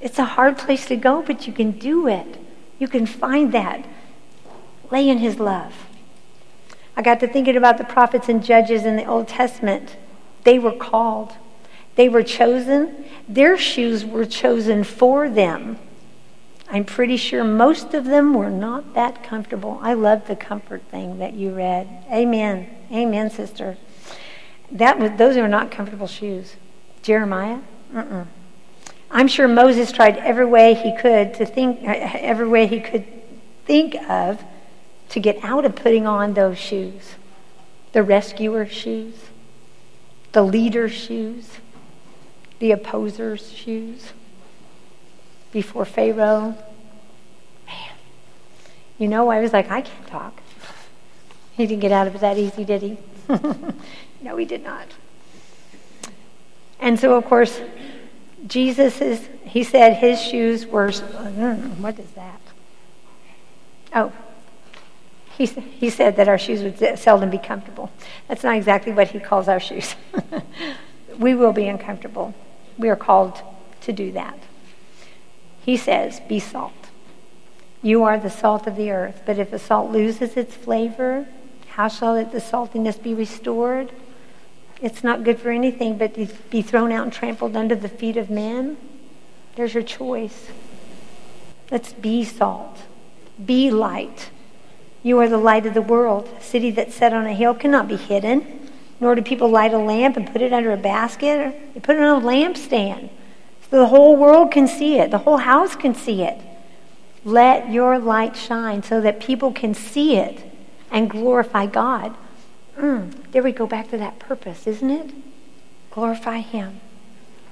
It's 0.01 0.17
a 0.17 0.23
hard 0.23 0.57
place 0.57 0.85
to 0.85 0.95
go, 0.95 1.21
but 1.21 1.45
you 1.45 1.51
can 1.51 1.71
do 1.71 2.07
it. 2.07 2.39
You 2.79 2.87
can 2.87 3.05
find 3.05 3.51
that. 3.51 3.85
Lay 4.89 5.09
in 5.09 5.17
His 5.17 5.39
love. 5.39 5.88
I 6.99 7.01
got 7.01 7.21
to 7.21 7.29
thinking 7.29 7.55
about 7.55 7.77
the 7.77 7.85
prophets 7.85 8.27
and 8.27 8.43
judges 8.43 8.83
in 8.83 8.97
the 8.97 9.05
Old 9.05 9.29
Testament. 9.29 9.95
They 10.43 10.59
were 10.59 10.73
called, 10.73 11.31
they 11.95 12.09
were 12.09 12.23
chosen. 12.23 13.05
Their 13.25 13.57
shoes 13.57 14.03
were 14.03 14.25
chosen 14.25 14.83
for 14.83 15.29
them. 15.29 15.77
I'm 16.69 16.83
pretty 16.83 17.15
sure 17.15 17.45
most 17.45 17.93
of 17.93 18.03
them 18.03 18.33
were 18.33 18.49
not 18.49 18.95
that 18.95 19.23
comfortable. 19.23 19.79
I 19.81 19.93
love 19.93 20.27
the 20.27 20.35
comfort 20.35 20.83
thing 20.91 21.19
that 21.19 21.35
you 21.35 21.53
read. 21.53 21.87
Amen. 22.11 22.69
Amen, 22.91 23.29
sister. 23.29 23.77
That 24.69 24.99
was, 24.99 25.11
those 25.17 25.37
are 25.37 25.47
not 25.47 25.71
comfortable 25.71 26.05
shoes. 26.05 26.57
Jeremiah? 27.01 27.59
Mm-mm. 27.93 28.27
I'm 29.09 29.29
sure 29.29 29.47
Moses 29.47 29.93
tried 29.93 30.17
every 30.17 30.45
way 30.45 30.73
he 30.73 30.97
could 30.97 31.33
to 31.35 31.45
think, 31.45 31.79
uh, 31.87 31.93
every 32.19 32.49
way 32.49 32.67
he 32.67 32.81
could 32.81 33.05
think 33.65 33.95
of 34.09 34.43
to 35.09 35.19
get 35.19 35.43
out 35.43 35.65
of 35.65 35.75
putting 35.75 36.05
on 36.05 36.33
those 36.33 36.57
shoes. 36.57 37.15
The 37.91 38.03
rescuer 38.03 38.67
shoes, 38.67 39.15
the 40.31 40.43
leader's 40.43 40.91
shoes, 40.91 41.57
the 42.59 42.71
opposer's 42.71 43.51
shoes 43.51 44.13
before 45.51 45.85
Pharaoh. 45.85 46.55
Man, 47.65 47.95
you 48.99 49.07
know, 49.07 49.29
I 49.29 49.39
was 49.39 49.53
like, 49.53 49.71
I 49.71 49.81
can't 49.81 50.07
talk. 50.07 50.41
He 51.57 51.65
didn't 51.65 51.81
get 51.81 51.91
out 51.91 52.07
of 52.07 52.15
it 52.15 52.21
that 52.21 52.37
easy, 52.37 52.63
did 52.63 52.81
he? 52.83 52.97
no, 54.21 54.37
he 54.37 54.45
did 54.45 54.63
not. 54.63 54.87
And 56.79 56.99
so, 56.99 57.15
of 57.15 57.25
course, 57.25 57.59
Jesus 58.47 59.01
is, 59.01 59.27
he 59.43 59.63
said 59.63 59.95
his 59.95 60.21
shoes 60.21 60.65
were, 60.65 60.91
hmm, 60.91 61.81
what 61.81 61.99
is 61.99 62.09
that? 62.11 62.39
Oh, 63.93 64.13
he, 65.39 65.45
he 65.45 65.89
said 65.89 66.17
that 66.17 66.27
our 66.27 66.37
shoes 66.37 66.61
would 66.63 66.99
seldom 66.99 67.29
be 67.29 67.37
comfortable. 67.37 67.89
That's 68.27 68.43
not 68.43 68.57
exactly 68.57 68.91
what 68.91 69.07
he 69.07 69.19
calls 69.21 69.47
our 69.47 69.61
shoes. 69.61 69.95
we 71.17 71.33
will 71.33 71.53
be 71.53 71.65
uncomfortable. 71.65 72.33
We 72.77 72.89
are 72.89 72.97
called 72.97 73.41
to 73.81 73.93
do 73.93 74.11
that. 74.11 74.37
He 75.61 75.77
says, 75.77 76.19
Be 76.27 76.41
salt. 76.41 76.73
You 77.81 78.03
are 78.03 78.19
the 78.19 78.29
salt 78.29 78.67
of 78.67 78.75
the 78.75 78.91
earth. 78.91 79.21
But 79.25 79.39
if 79.39 79.49
the 79.49 79.59
salt 79.59 79.91
loses 79.91 80.35
its 80.35 80.53
flavor, 80.55 81.25
how 81.69 81.87
shall 81.87 82.17
it, 82.17 82.33
the 82.33 82.39
saltiness 82.41 83.01
be 83.01 83.13
restored? 83.13 83.93
It's 84.81 85.05
not 85.05 85.23
good 85.23 85.39
for 85.39 85.51
anything 85.51 85.97
but 85.97 86.15
to 86.15 86.27
be 86.49 86.61
thrown 86.61 86.91
out 86.91 87.03
and 87.03 87.13
trampled 87.13 87.55
under 87.55 87.75
the 87.75 87.87
feet 87.87 88.17
of 88.17 88.29
men. 88.29 88.75
There's 89.55 89.73
your 89.73 89.83
choice. 89.83 90.47
Let's 91.71 91.93
be 91.93 92.25
salt. 92.25 92.79
Be 93.45 93.71
light. 93.71 94.31
You 95.03 95.19
are 95.19 95.29
the 95.29 95.37
light 95.37 95.65
of 95.65 95.73
the 95.73 95.81
world. 95.81 96.29
A 96.37 96.43
city 96.43 96.71
that's 96.71 96.95
set 96.95 97.13
on 97.13 97.25
a 97.25 97.33
hill 97.33 97.53
cannot 97.53 97.87
be 97.87 97.95
hidden, 97.95 98.69
nor 98.99 99.15
do 99.15 99.21
people 99.21 99.49
light 99.49 99.73
a 99.73 99.77
lamp 99.77 100.17
and 100.17 100.31
put 100.31 100.41
it 100.41 100.53
under 100.53 100.71
a 100.71 100.77
basket. 100.77 101.73
They 101.73 101.79
put 101.79 101.95
it 101.95 102.01
on 102.01 102.21
a 102.21 102.25
lampstand 102.25 103.09
so 103.69 103.77
the 103.77 103.87
whole 103.87 104.15
world 104.15 104.51
can 104.51 104.67
see 104.67 104.97
it, 104.97 105.11
the 105.11 105.19
whole 105.19 105.37
house 105.37 105.75
can 105.75 105.93
see 105.93 106.23
it. 106.23 106.41
Let 107.23 107.71
your 107.71 107.99
light 107.99 108.35
shine 108.35 108.81
so 108.81 108.99
that 109.01 109.19
people 109.19 109.51
can 109.51 109.73
see 109.75 110.15
it 110.15 110.41
and 110.91 111.09
glorify 111.09 111.67
God. 111.67 112.15
Mm, 112.77 113.31
there 113.31 113.43
we 113.43 113.51
go 113.51 113.67
back 113.67 113.91
to 113.91 113.97
that 113.97 114.17
purpose, 114.17 114.65
isn't 114.65 114.89
it? 114.89 115.11
Glorify 115.91 116.39
Him. 116.39 116.79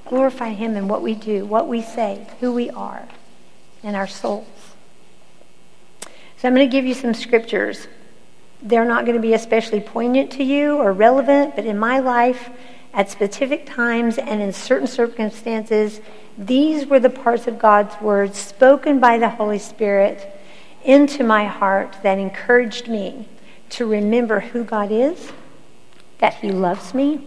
Glorify 0.06 0.54
Him 0.54 0.76
in 0.76 0.88
what 0.88 1.04
we 1.04 1.14
do, 1.14 1.46
what 1.46 1.68
we 1.68 1.82
say, 1.82 2.26
who 2.40 2.52
we 2.52 2.70
are, 2.72 3.08
and 3.84 3.96
our 3.96 4.08
souls. 4.08 4.48
So 6.38 6.48
I'm 6.48 6.54
going 6.54 6.70
to 6.70 6.72
give 6.72 6.86
you 6.86 6.94
some 6.94 7.16
scriptures. 7.16 7.88
They're 8.62 8.86
not 8.86 9.06
going 9.06 9.16
to 9.16 9.22
be 9.22 9.34
especially 9.34 9.80
poignant 9.80 10.32
to 10.34 10.44
you 10.44 10.78
or 10.78 10.94
relevant, 10.94 11.56
but 11.56 11.66
in 11.66 11.80
my 11.80 12.00
life, 12.00 12.50
at 12.94 13.10
specific 13.10 13.66
times 13.66 14.18
and 14.18 14.42
in 14.42 14.54
certain 14.54 14.88
circumstances, 14.88 16.00
these 16.38 16.86
were 16.86 17.00
the 17.00 17.10
parts 17.10 17.48
of 17.48 17.58
God's 17.58 18.00
Word 18.02 18.36
spoken 18.36 19.00
by 19.00 19.18
the 19.18 19.30
Holy 19.30 19.60
Spirit 19.60 20.28
into 20.84 21.24
my 21.24 21.46
heart 21.46 21.98
that 22.04 22.20
encouraged 22.20 22.88
me 22.88 23.28
to 23.70 23.86
remember 23.86 24.40
who 24.40 24.64
God 24.64 24.92
is, 24.92 25.32
that 26.20 26.36
He 26.36 26.52
loves 26.52 26.94
me, 26.94 27.22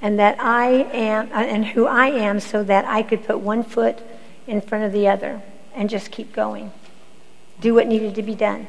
and 0.00 0.18
that 0.18 0.40
I 0.40 0.68
am, 0.92 1.30
uh, 1.32 1.36
and 1.36 1.64
who 1.64 1.86
I 1.86 2.08
am, 2.08 2.40
so 2.40 2.62
that 2.64 2.84
I 2.84 3.02
could 3.02 3.24
put 3.24 3.40
one 3.40 3.62
foot 3.64 3.98
in 4.46 4.60
front 4.60 4.84
of 4.84 4.92
the 4.92 5.08
other 5.08 5.42
and 5.74 5.90
just 5.90 6.10
keep 6.10 6.32
going. 6.32 6.72
Do 7.60 7.74
what 7.74 7.86
needed 7.86 8.14
to 8.16 8.22
be 8.22 8.34
done. 8.34 8.68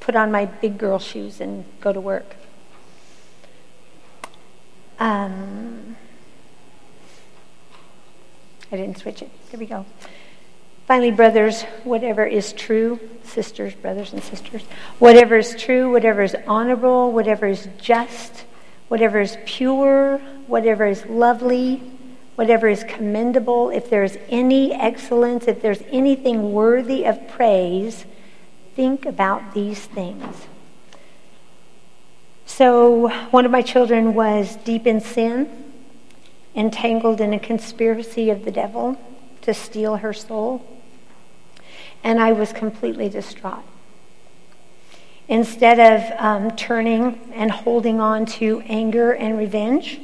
Put 0.00 0.16
on 0.16 0.30
my 0.30 0.46
big 0.46 0.78
girl 0.78 0.98
shoes 0.98 1.40
and 1.40 1.64
go 1.80 1.92
to 1.92 2.00
work. 2.00 2.36
Um, 4.98 5.96
I 8.70 8.76
didn't 8.76 8.98
switch 8.98 9.22
it. 9.22 9.30
There 9.50 9.60
we 9.60 9.66
go. 9.66 9.84
Finally, 10.86 11.12
brothers, 11.12 11.62
whatever 11.84 12.26
is 12.26 12.52
true, 12.52 13.00
sisters, 13.22 13.74
brothers 13.74 14.12
and 14.12 14.22
sisters, 14.22 14.62
whatever 14.98 15.36
is 15.38 15.54
true, 15.56 15.90
whatever 15.90 16.22
is 16.22 16.36
honorable, 16.46 17.10
whatever 17.10 17.46
is 17.46 17.68
just, 17.78 18.44
whatever 18.88 19.20
is 19.20 19.38
pure, 19.46 20.18
whatever 20.46 20.86
is 20.86 21.06
lovely, 21.06 21.76
whatever 22.34 22.68
is 22.68 22.84
commendable, 22.84 23.70
if 23.70 23.88
there's 23.88 24.18
any 24.28 24.74
excellence, 24.74 25.48
if 25.48 25.62
there's 25.62 25.82
anything 25.90 26.52
worthy 26.52 27.06
of 27.06 27.28
praise, 27.28 28.04
think 28.74 29.06
about 29.06 29.54
these 29.54 29.80
things. 29.80 30.46
So, 32.46 33.08
one 33.30 33.44
of 33.44 33.50
my 33.50 33.62
children 33.62 34.14
was 34.14 34.56
deep 34.56 34.86
in 34.86 35.00
sin 35.00 35.48
entangled 36.54 37.20
in 37.20 37.32
a 37.32 37.38
conspiracy 37.38 38.30
of 38.30 38.44
the 38.44 38.50
devil 38.50 38.98
to 39.42 39.52
steal 39.52 39.96
her 39.96 40.12
soul. 40.12 40.64
And 42.02 42.20
I 42.20 42.32
was 42.32 42.52
completely 42.52 43.08
distraught. 43.08 43.64
Instead 45.26 45.80
of 45.80 46.20
um, 46.20 46.50
turning 46.54 47.18
and 47.32 47.50
holding 47.50 47.98
on 47.98 48.26
to 48.26 48.62
anger 48.66 49.12
and 49.12 49.38
revenge, 49.38 50.00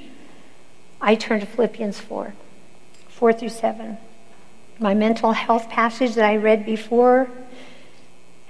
I 1.01 1.15
turned 1.15 1.43
to 1.43 1.47
Philippians 1.47 2.01
4 2.01 2.35
4 3.09 3.33
through 3.35 3.51
7. 3.51 3.99
My 4.79 4.95
mental 4.95 5.33
health 5.33 5.69
passage 5.69 6.15
that 6.15 6.25
I 6.25 6.37
read 6.37 6.65
before. 6.65 7.29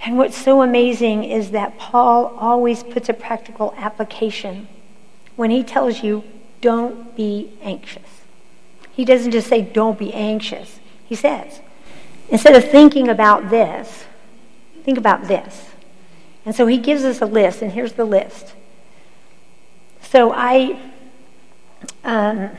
And 0.05 0.17
what's 0.17 0.37
so 0.37 0.63
amazing 0.63 1.25
is 1.25 1.51
that 1.51 1.79
Paul 1.79 2.35
always 2.39 2.83
puts 2.83 3.09
a 3.09 3.15
practical 3.15 3.75
application 3.77 4.69
when 5.37 5.51
he 5.51 5.63
tells 5.63 6.03
you 6.03 6.25
don't 6.61 7.15
be 7.17 7.53
anxious. 7.63 8.23
He 8.93 9.05
doesn't 9.05 9.31
just 9.31 9.49
say, 9.49 9.63
don't 9.63 9.99
be 9.99 10.13
anxious. 10.13 10.81
He 11.07 11.15
says, 11.15 11.61
instead 12.29 12.55
of 12.55 12.71
thinking 12.71 13.09
about 13.09 13.51
this, 13.51 14.05
think 14.85 14.99
about 14.99 15.29
this. 15.29 15.71
And 16.45 16.55
so 16.55 16.67
he 16.67 16.79
gives 16.79 17.05
us 17.05 17.21
a 17.21 17.27
list, 17.27 17.63
and 17.63 17.73
here's 17.73 17.95
the 17.95 18.05
list. 18.05 18.55
So 20.03 20.33
I 20.33 20.79
um, 22.05 22.51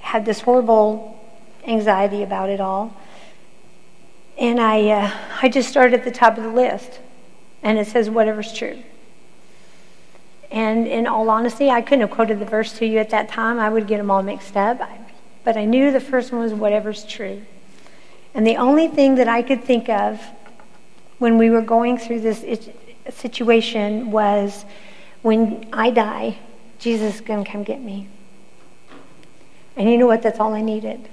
had 0.00 0.24
this 0.24 0.42
horrible 0.42 1.18
anxiety 1.66 2.22
about 2.22 2.48
it 2.50 2.60
all. 2.60 2.96
And 4.38 4.60
I, 4.60 4.88
uh, 4.88 5.10
I 5.42 5.48
just 5.48 5.68
started 5.68 5.98
at 5.98 6.04
the 6.04 6.10
top 6.10 6.36
of 6.36 6.44
the 6.44 6.50
list. 6.50 7.00
And 7.62 7.78
it 7.78 7.86
says, 7.86 8.10
whatever's 8.10 8.52
true. 8.52 8.82
And 10.50 10.86
in 10.86 11.06
all 11.06 11.28
honesty, 11.30 11.70
I 11.70 11.80
couldn't 11.80 12.00
have 12.00 12.10
quoted 12.10 12.38
the 12.38 12.44
verse 12.44 12.72
to 12.78 12.86
you 12.86 12.98
at 12.98 13.10
that 13.10 13.28
time. 13.28 13.58
I 13.58 13.68
would 13.68 13.86
get 13.86 13.98
them 13.98 14.10
all 14.10 14.22
mixed 14.22 14.56
up. 14.56 14.80
But 15.44 15.56
I 15.56 15.64
knew 15.64 15.90
the 15.90 16.00
first 16.00 16.32
one 16.32 16.42
was 16.42 16.52
whatever's 16.52 17.04
true. 17.04 17.42
And 18.34 18.46
the 18.46 18.56
only 18.56 18.88
thing 18.88 19.14
that 19.16 19.28
I 19.28 19.42
could 19.42 19.64
think 19.64 19.88
of 19.88 20.20
when 21.18 21.38
we 21.38 21.50
were 21.50 21.62
going 21.62 21.98
through 21.98 22.20
this 22.20 22.44
situation 23.10 24.10
was 24.10 24.64
when 25.22 25.68
I 25.72 25.90
die, 25.90 26.38
Jesus 26.78 27.16
is 27.16 27.20
going 27.20 27.44
to 27.44 27.50
come 27.50 27.64
get 27.64 27.80
me. 27.80 28.08
And 29.76 29.90
you 29.90 29.96
know 29.98 30.06
what? 30.06 30.22
That's 30.22 30.38
all 30.38 30.54
I 30.54 30.60
needed. 30.60 31.08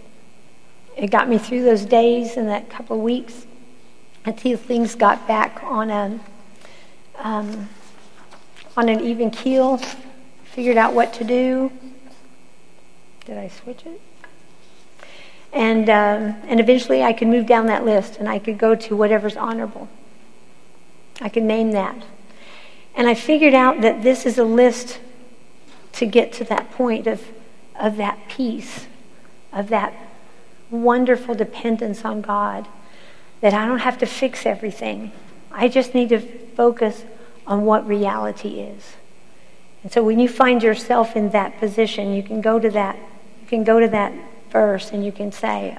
It 0.98 1.10
got 1.12 1.28
me 1.28 1.38
through 1.38 1.64
those 1.64 1.86
days 1.86 2.38
and 2.38 2.48
that 2.50 2.70
couple 2.70 2.98
of 2.98 3.04
weeks 3.04 3.46
until 4.26 4.58
things 4.58 4.96
got 4.96 5.28
back 5.28 5.62
on 5.64 5.90
a. 5.90 6.20
Um, 7.18 7.70
on 8.76 8.90
an 8.90 9.02
even 9.02 9.30
keel, 9.30 9.80
figured 10.46 10.78
out 10.78 10.94
what 10.94 11.14
to 11.14 11.24
do. 11.24 11.72
Did 13.26 13.38
I 13.38 13.48
switch 13.48 13.86
it? 13.86 14.02
And, 15.52 15.90
um, 15.90 16.42
and 16.48 16.60
eventually 16.60 17.04
I 17.04 17.14
could 17.14 17.28
move 17.28 17.46
down 17.46 17.68
that 17.68 17.86
list 17.86 18.18
and 18.18 18.28
I 18.28 18.40
could 18.40 18.58
go 18.58 18.74
to 18.74 18.96
whatever's 18.96 19.38
honorable. 19.38 19.88
I 21.22 21.30
could 21.30 21.44
name 21.44 21.72
that. 21.72 22.04
And 22.96 23.08
I 23.08 23.14
figured 23.14 23.54
out 23.54 23.82
that 23.82 24.02
this 24.02 24.26
is 24.26 24.38
a 24.38 24.44
list 24.44 25.00
to 25.94 26.06
get 26.08 26.34
to 26.34 26.44
that 26.46 26.72
point 26.72 27.06
of, 27.06 27.24
of 27.80 27.98
that 27.98 28.28
peace, 28.28 28.88
of 29.52 29.70
that 29.70 29.94
wonderful 30.74 31.36
dependence 31.36 32.04
on 32.04 32.22
God, 32.22 32.68
that 33.42 33.54
I 33.54 33.66
don't 33.66 33.80
have 33.80 33.98
to 34.00 34.06
fix 34.06 34.46
everything. 34.46 35.12
I 35.52 35.68
just 35.68 35.94
need 35.94 36.10
to 36.10 36.20
focus 36.20 37.06
on 37.46 37.64
what 37.64 37.88
reality 37.88 38.60
is. 38.60 38.94
And 39.84 39.92
so 39.92 40.04
when 40.04 40.20
you 40.20 40.28
find 40.28 40.64
yourself 40.64 41.16
in 41.16 41.30
that 41.32 41.60
position, 41.60 42.14
you 42.14 42.24
can 42.24 42.42
go 42.42 42.60
to 42.60 42.70
that, 42.72 42.96
you 43.42 43.48
can 43.48 43.64
go 43.64 43.80
to 43.80 43.88
that 43.90 44.14
verse 44.50 44.92
and 44.92 45.06
you 45.06 45.12
can 45.12 45.32
say, 45.32 45.78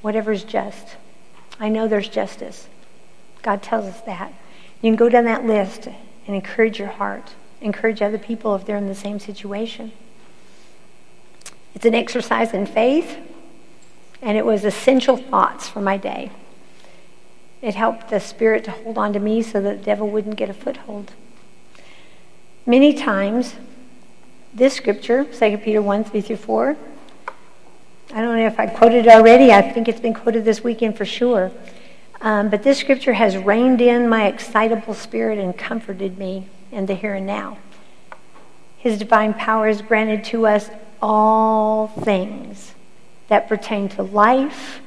whatever's 0.00 0.44
just. 0.44 0.96
I 1.60 1.68
know 1.68 1.88
there's 1.88 2.08
justice. 2.08 2.68
God 3.42 3.62
tells 3.62 3.86
us 3.86 4.00
that. 4.02 4.32
You 4.80 4.90
can 4.90 4.96
go 4.96 5.08
down 5.08 5.24
that 5.24 5.44
list 5.44 5.86
and 5.86 6.36
encourage 6.36 6.78
your 6.78 6.88
heart, 6.88 7.34
encourage 7.60 8.00
other 8.00 8.18
people 8.18 8.54
if 8.54 8.64
they're 8.64 8.76
in 8.76 8.86
the 8.86 8.94
same 8.94 9.18
situation. 9.18 9.92
It's 11.74 11.84
an 11.84 11.94
exercise 11.94 12.52
in 12.54 12.66
faith, 12.66 13.18
and 14.22 14.38
it 14.38 14.46
was 14.46 14.64
essential 14.64 15.16
thoughts 15.16 15.68
for 15.68 15.80
my 15.80 15.96
day. 15.96 16.30
It 17.60 17.74
helped 17.74 18.08
the 18.08 18.20
Spirit 18.20 18.64
to 18.64 18.70
hold 18.70 18.96
on 18.96 19.12
to 19.12 19.18
me 19.18 19.42
so 19.42 19.60
that 19.60 19.78
the 19.78 19.84
devil 19.84 20.08
wouldn't 20.08 20.36
get 20.36 20.48
a 20.48 20.54
foothold. 20.54 21.12
Many 22.64 22.94
times, 22.94 23.56
this 24.54 24.74
scripture, 24.74 25.24
2 25.24 25.58
Peter 25.58 25.82
1 25.82 26.04
3 26.04 26.20
through 26.20 26.36
4, 26.36 26.76
I 28.14 28.20
don't 28.20 28.36
know 28.36 28.46
if 28.46 28.60
I 28.60 28.66
quoted 28.66 29.06
it 29.06 29.08
already. 29.08 29.52
I 29.52 29.62
think 29.62 29.88
it's 29.88 30.00
been 30.00 30.14
quoted 30.14 30.44
this 30.44 30.62
weekend 30.62 30.96
for 30.96 31.04
sure. 31.04 31.50
Um, 32.20 32.50
but 32.50 32.62
this 32.62 32.78
scripture 32.78 33.14
has 33.14 33.36
reined 33.36 33.80
in 33.80 34.08
my 34.08 34.26
excitable 34.26 34.94
spirit 34.94 35.38
and 35.38 35.56
comforted 35.56 36.18
me 36.18 36.46
in 36.70 36.86
the 36.86 36.94
here 36.94 37.14
and 37.14 37.26
now. 37.26 37.58
His 38.76 38.98
divine 38.98 39.34
power 39.34 39.66
is 39.66 39.82
granted 39.82 40.24
to 40.24 40.46
us 40.46 40.70
all 41.00 41.88
things 41.88 42.74
that 43.32 43.48
pertain 43.48 43.88
to 43.88 44.02
life 44.02 44.82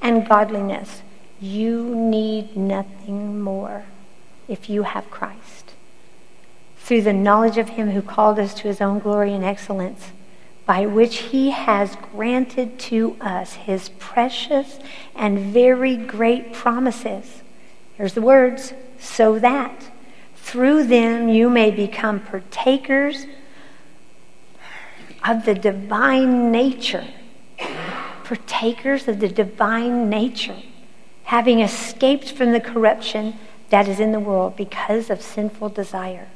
and 0.00 0.24
godliness 0.28 1.02
You 1.40 1.96
need 1.96 2.56
nothing 2.56 3.40
more 3.40 3.86
if 4.46 4.70
you 4.70 4.84
have 4.84 5.10
Christ. 5.10 5.74
Through 6.78 7.02
the 7.02 7.12
knowledge 7.12 7.58
of 7.58 7.70
Him 7.70 7.90
who 7.90 8.00
called 8.00 8.38
us 8.38 8.54
to 8.54 8.68
His 8.68 8.80
own 8.80 9.00
glory 9.00 9.32
and 9.32 9.44
excellence, 9.44 10.12
by 10.64 10.86
which 10.86 11.16
He 11.32 11.50
has 11.50 11.96
granted 12.12 12.78
to 12.90 13.16
us 13.20 13.54
His 13.54 13.88
precious 13.98 14.78
and 15.16 15.52
very 15.52 15.96
great 15.96 16.52
promises. 16.52 17.42
Here's 17.94 18.14
the 18.14 18.22
words 18.22 18.74
so 19.00 19.40
that 19.40 19.90
through 20.36 20.84
them 20.84 21.28
you 21.28 21.50
may 21.50 21.72
become 21.72 22.20
partakers 22.20 23.26
of 25.24 25.44
the 25.44 25.54
divine 25.54 26.52
nature. 26.52 27.08
Partakers 28.28 29.08
of 29.08 29.20
the 29.20 29.28
divine 29.28 30.10
nature 30.10 30.62
having 31.24 31.60
escaped 31.60 32.30
from 32.30 32.52
the 32.52 32.60
corruption 32.60 33.38
that 33.70 33.88
is 33.88 33.98
in 34.00 34.12
the 34.12 34.20
world 34.20 34.54
because 34.54 35.08
of 35.08 35.22
sinful 35.22 35.70
desire. 35.70 36.28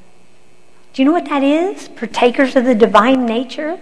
Do 0.95 1.03
you 1.03 1.07
know 1.07 1.13
what 1.13 1.29
that 1.29 1.43
is? 1.43 1.89
Partakers 1.89 2.57
of 2.57 2.65
the 2.65 2.75
divine 2.75 3.27
nature? 3.27 3.79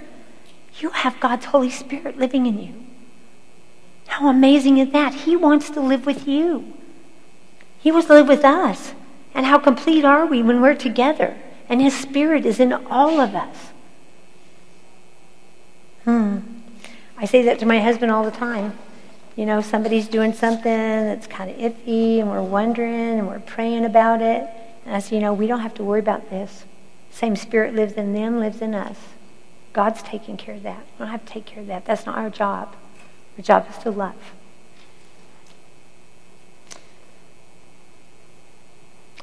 You 0.80 0.90
have 0.90 1.20
God's 1.20 1.44
Holy 1.44 1.70
Spirit 1.70 2.18
living 2.18 2.46
in 2.46 2.58
you. 2.58 2.74
How 4.08 4.28
amazing 4.28 4.78
is 4.78 4.90
that? 4.90 5.14
He 5.14 5.36
wants 5.36 5.70
to 5.70 5.80
live 5.80 6.04
with 6.04 6.26
you. 6.26 6.74
He 7.78 7.92
wants 7.92 8.08
to 8.08 8.14
live 8.14 8.26
with 8.26 8.44
us. 8.44 8.92
And 9.36 9.46
how 9.46 9.58
complete 9.60 10.04
are 10.04 10.26
we 10.26 10.42
when 10.42 10.60
we're 10.60 10.74
together? 10.74 11.36
And 11.68 11.80
His 11.80 11.96
Spirit 11.96 12.44
is 12.44 12.58
in 12.58 12.72
all 12.72 13.20
of 13.20 13.36
us. 13.36 13.56
Hmm. 16.02 16.38
I 17.20 17.26
say 17.26 17.42
that 17.42 17.58
to 17.60 17.66
my 17.66 17.78
husband 17.80 18.10
all 18.10 18.24
the 18.24 18.30
time 18.30 18.76
you 19.36 19.46
know, 19.46 19.62
somebody's 19.62 20.06
doing 20.06 20.32
something 20.32 20.64
that's 20.64 21.26
kind 21.26 21.50
of 21.50 21.56
iffy 21.56 22.18
and 22.18 22.28
we're 22.28 22.42
wondering 22.42 23.18
and 23.18 23.26
we're 23.26 23.38
praying 23.38 23.86
about 23.86 24.20
it. 24.20 24.46
And 24.84 24.94
I 24.94 24.98
say, 24.98 25.16
you 25.16 25.22
know, 25.22 25.32
we 25.32 25.46
don't 25.46 25.60
have 25.60 25.72
to 25.74 25.82
worry 25.82 26.00
about 26.00 26.30
this. 26.30 26.64
Same 27.10 27.36
spirit 27.36 27.74
lives 27.74 27.94
in 27.94 28.12
them, 28.12 28.38
lives 28.38 28.60
in 28.60 28.74
us. 28.74 28.98
God's 29.72 30.02
taking 30.02 30.36
care 30.36 30.56
of 30.56 30.62
that. 30.64 30.80
We 30.80 31.04
don't 31.04 31.08
have 31.08 31.24
to 31.24 31.32
take 31.32 31.46
care 31.46 31.60
of 31.60 31.68
that. 31.68 31.84
That's 31.84 32.04
not 32.06 32.18
our 32.18 32.28
job. 32.28 32.74
Our 33.38 33.42
job 33.42 33.66
is 33.70 33.78
to 33.78 33.90
love. 33.90 34.34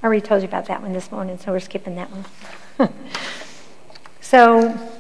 I 0.02 0.06
already 0.06 0.22
told 0.22 0.42
you 0.42 0.48
about 0.48 0.66
that 0.66 0.82
one 0.82 0.94
this 0.94 1.12
morning, 1.12 1.38
so 1.38 1.52
we're 1.52 1.60
skipping 1.60 1.96
that 1.96 2.10
one. 2.10 2.94
so, 4.22 4.97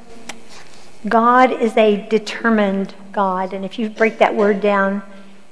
God 1.07 1.51
is 1.51 1.77
a 1.77 2.07
determined 2.07 2.93
God. 3.11 3.53
And 3.53 3.63
if 3.63 3.77
you 3.77 3.89
break 3.89 4.17
that 4.17 4.35
word 4.35 4.61
down, 4.61 5.03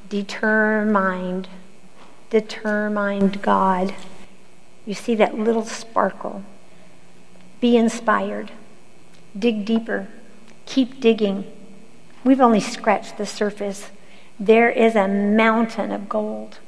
determined, 0.09 1.47
determined 2.29 3.41
God, 3.41 3.93
you 4.85 4.93
see 4.93 5.15
that 5.15 5.37
little 5.37 5.65
sparkle. 5.65 6.43
Be 7.59 7.77
inspired. 7.77 8.51
Dig 9.37 9.65
deeper. 9.65 10.07
Keep 10.65 10.99
digging. 10.99 11.45
We've 12.23 12.41
only 12.41 12.59
scratched 12.59 13.17
the 13.17 13.25
surface. 13.25 13.89
There 14.39 14.69
is 14.69 14.95
a 14.95 15.07
mountain 15.07 15.91
of 15.91 16.09
gold, 16.09 16.59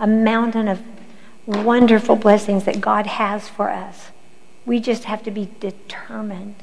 a 0.00 0.06
mountain 0.06 0.68
of 0.68 0.82
wonderful 1.46 2.16
blessings 2.16 2.64
that 2.64 2.80
God 2.80 3.06
has 3.06 3.48
for 3.48 3.70
us. 3.70 4.10
We 4.64 4.80
just 4.80 5.04
have 5.04 5.22
to 5.24 5.30
be 5.30 5.50
determined 5.60 6.56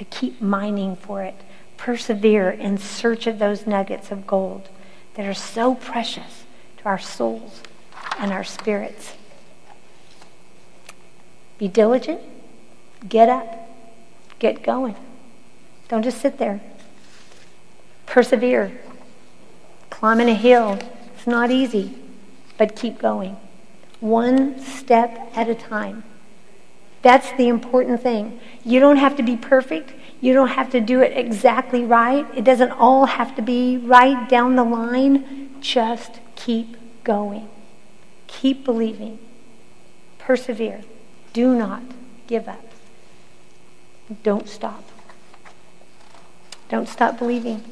to 0.00 0.04
keep 0.06 0.40
mining 0.40 0.96
for 0.96 1.22
it 1.22 1.34
persevere 1.76 2.48
in 2.48 2.78
search 2.78 3.26
of 3.26 3.38
those 3.38 3.66
nuggets 3.66 4.10
of 4.10 4.26
gold 4.26 4.70
that 5.12 5.26
are 5.26 5.34
so 5.34 5.74
precious 5.74 6.44
to 6.78 6.84
our 6.86 6.98
souls 6.98 7.60
and 8.18 8.32
our 8.32 8.42
spirits. 8.42 9.12
Be 11.58 11.68
diligent, 11.68 12.22
get 13.10 13.28
up, 13.28 13.68
get 14.38 14.62
going. 14.62 14.96
Don't 15.88 16.02
just 16.02 16.22
sit 16.22 16.38
there. 16.38 16.62
Persevere. 18.06 18.72
Climbing 19.90 20.30
a 20.30 20.34
hill, 20.34 20.78
it's 21.14 21.26
not 21.26 21.50
easy, 21.50 21.94
but 22.56 22.74
keep 22.74 22.98
going. 22.98 23.36
One 24.00 24.58
step 24.60 25.30
at 25.34 25.50
a 25.50 25.54
time. 25.54 26.04
That's 27.02 27.32
the 27.32 27.48
important 27.48 28.02
thing. 28.02 28.38
You 28.64 28.78
don't 28.78 28.96
have 28.96 29.16
to 29.16 29.22
be 29.22 29.36
perfect. 29.36 29.94
You 30.20 30.34
don't 30.34 30.48
have 30.48 30.70
to 30.72 30.80
do 30.80 31.00
it 31.00 31.16
exactly 31.16 31.82
right. 31.84 32.26
It 32.36 32.44
doesn't 32.44 32.72
all 32.72 33.06
have 33.06 33.34
to 33.36 33.42
be 33.42 33.78
right 33.78 34.28
down 34.28 34.56
the 34.56 34.64
line. 34.64 35.50
Just 35.60 36.20
keep 36.36 36.76
going. 37.04 37.48
Keep 38.26 38.64
believing. 38.64 39.18
Persevere. 40.18 40.82
Do 41.32 41.54
not 41.54 41.82
give 42.26 42.48
up. 42.48 42.64
Don't 44.22 44.48
stop. 44.48 44.84
Don't 46.68 46.88
stop 46.88 47.18
believing. 47.18 47.64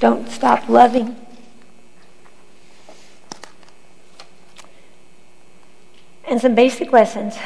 Don't 0.00 0.28
stop 0.28 0.68
loving. 0.68 1.16
And 6.26 6.40
some 6.40 6.54
basic 6.54 6.90
lessons. 6.90 7.36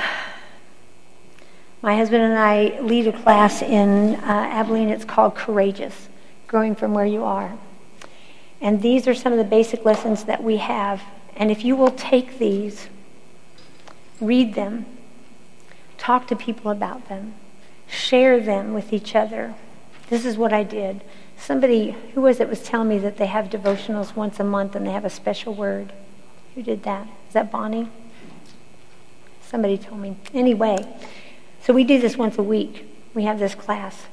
My 1.86 1.94
husband 1.94 2.24
and 2.24 2.36
I 2.36 2.80
lead 2.80 3.06
a 3.06 3.12
class 3.12 3.62
in 3.62 4.16
uh, 4.16 4.48
Abilene. 4.50 4.88
It's 4.88 5.04
called 5.04 5.36
Courageous 5.36 6.08
Growing 6.48 6.74
from 6.74 6.94
Where 6.94 7.06
You 7.06 7.22
Are. 7.22 7.56
And 8.60 8.82
these 8.82 9.06
are 9.06 9.14
some 9.14 9.32
of 9.32 9.38
the 9.38 9.44
basic 9.44 9.84
lessons 9.84 10.24
that 10.24 10.42
we 10.42 10.56
have. 10.56 11.00
And 11.36 11.48
if 11.48 11.64
you 11.64 11.76
will 11.76 11.92
take 11.92 12.40
these, 12.40 12.88
read 14.20 14.54
them, 14.54 14.84
talk 15.96 16.26
to 16.26 16.34
people 16.34 16.72
about 16.72 17.08
them, 17.08 17.34
share 17.86 18.40
them 18.40 18.74
with 18.74 18.92
each 18.92 19.14
other. 19.14 19.54
This 20.08 20.24
is 20.24 20.36
what 20.36 20.52
I 20.52 20.64
did. 20.64 21.02
Somebody, 21.38 21.94
who 22.14 22.22
was 22.22 22.40
it, 22.40 22.48
was 22.48 22.64
telling 22.64 22.88
me 22.88 22.98
that 22.98 23.16
they 23.16 23.26
have 23.26 23.44
devotionals 23.44 24.16
once 24.16 24.40
a 24.40 24.44
month 24.44 24.74
and 24.74 24.84
they 24.84 24.90
have 24.90 25.04
a 25.04 25.10
special 25.10 25.54
word. 25.54 25.92
Who 26.56 26.64
did 26.64 26.82
that? 26.82 27.06
Is 27.28 27.34
that 27.34 27.52
Bonnie? 27.52 27.88
Somebody 29.40 29.78
told 29.78 30.00
me. 30.00 30.16
Anyway, 30.34 30.84
so 31.66 31.72
we 31.72 31.82
do 31.82 32.00
this 32.00 32.16
once 32.16 32.38
a 32.38 32.44
week. 32.44 32.86
We 33.12 33.24
have 33.24 33.40
this 33.40 33.56
class. 33.56 34.06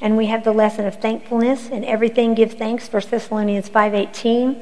And 0.00 0.16
we 0.16 0.26
have 0.26 0.42
the 0.42 0.50
lesson 0.50 0.84
of 0.84 1.00
thankfulness 1.00 1.68
and 1.70 1.84
everything 1.84 2.34
give 2.34 2.54
thanks, 2.54 2.92
1 2.92 3.04
Thessalonians 3.08 3.70
5.18. 3.70 4.60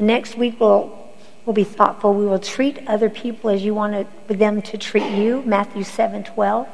Next 0.00 0.36
week 0.36 0.58
we'll, 0.58 1.08
we'll 1.46 1.54
be 1.54 1.62
thoughtful. 1.62 2.14
We 2.14 2.26
will 2.26 2.40
treat 2.40 2.84
other 2.88 3.08
people 3.08 3.48
as 3.48 3.62
you 3.62 3.74
want 3.74 4.08
them 4.26 4.60
to 4.60 4.76
treat 4.76 5.08
you, 5.12 5.42
Matthew 5.46 5.84
7.12. 5.84 6.66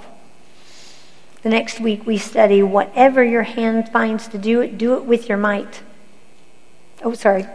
The 1.43 1.51
next 1.51 1.79
week 1.79 2.07
we 2.07 2.17
study 2.17 2.63
whatever 2.63 3.23
your 3.23 3.43
hand 3.43 3.91
finds 3.91 4.27
to 4.29 4.39
do 4.39 4.63
it, 4.63 4.79
do 4.79 4.97
it 4.97 5.05
with 5.05 5.29
your 5.29 5.37
might. 5.37 5.83
Oh, 7.05 7.13
sorry. 7.13 7.47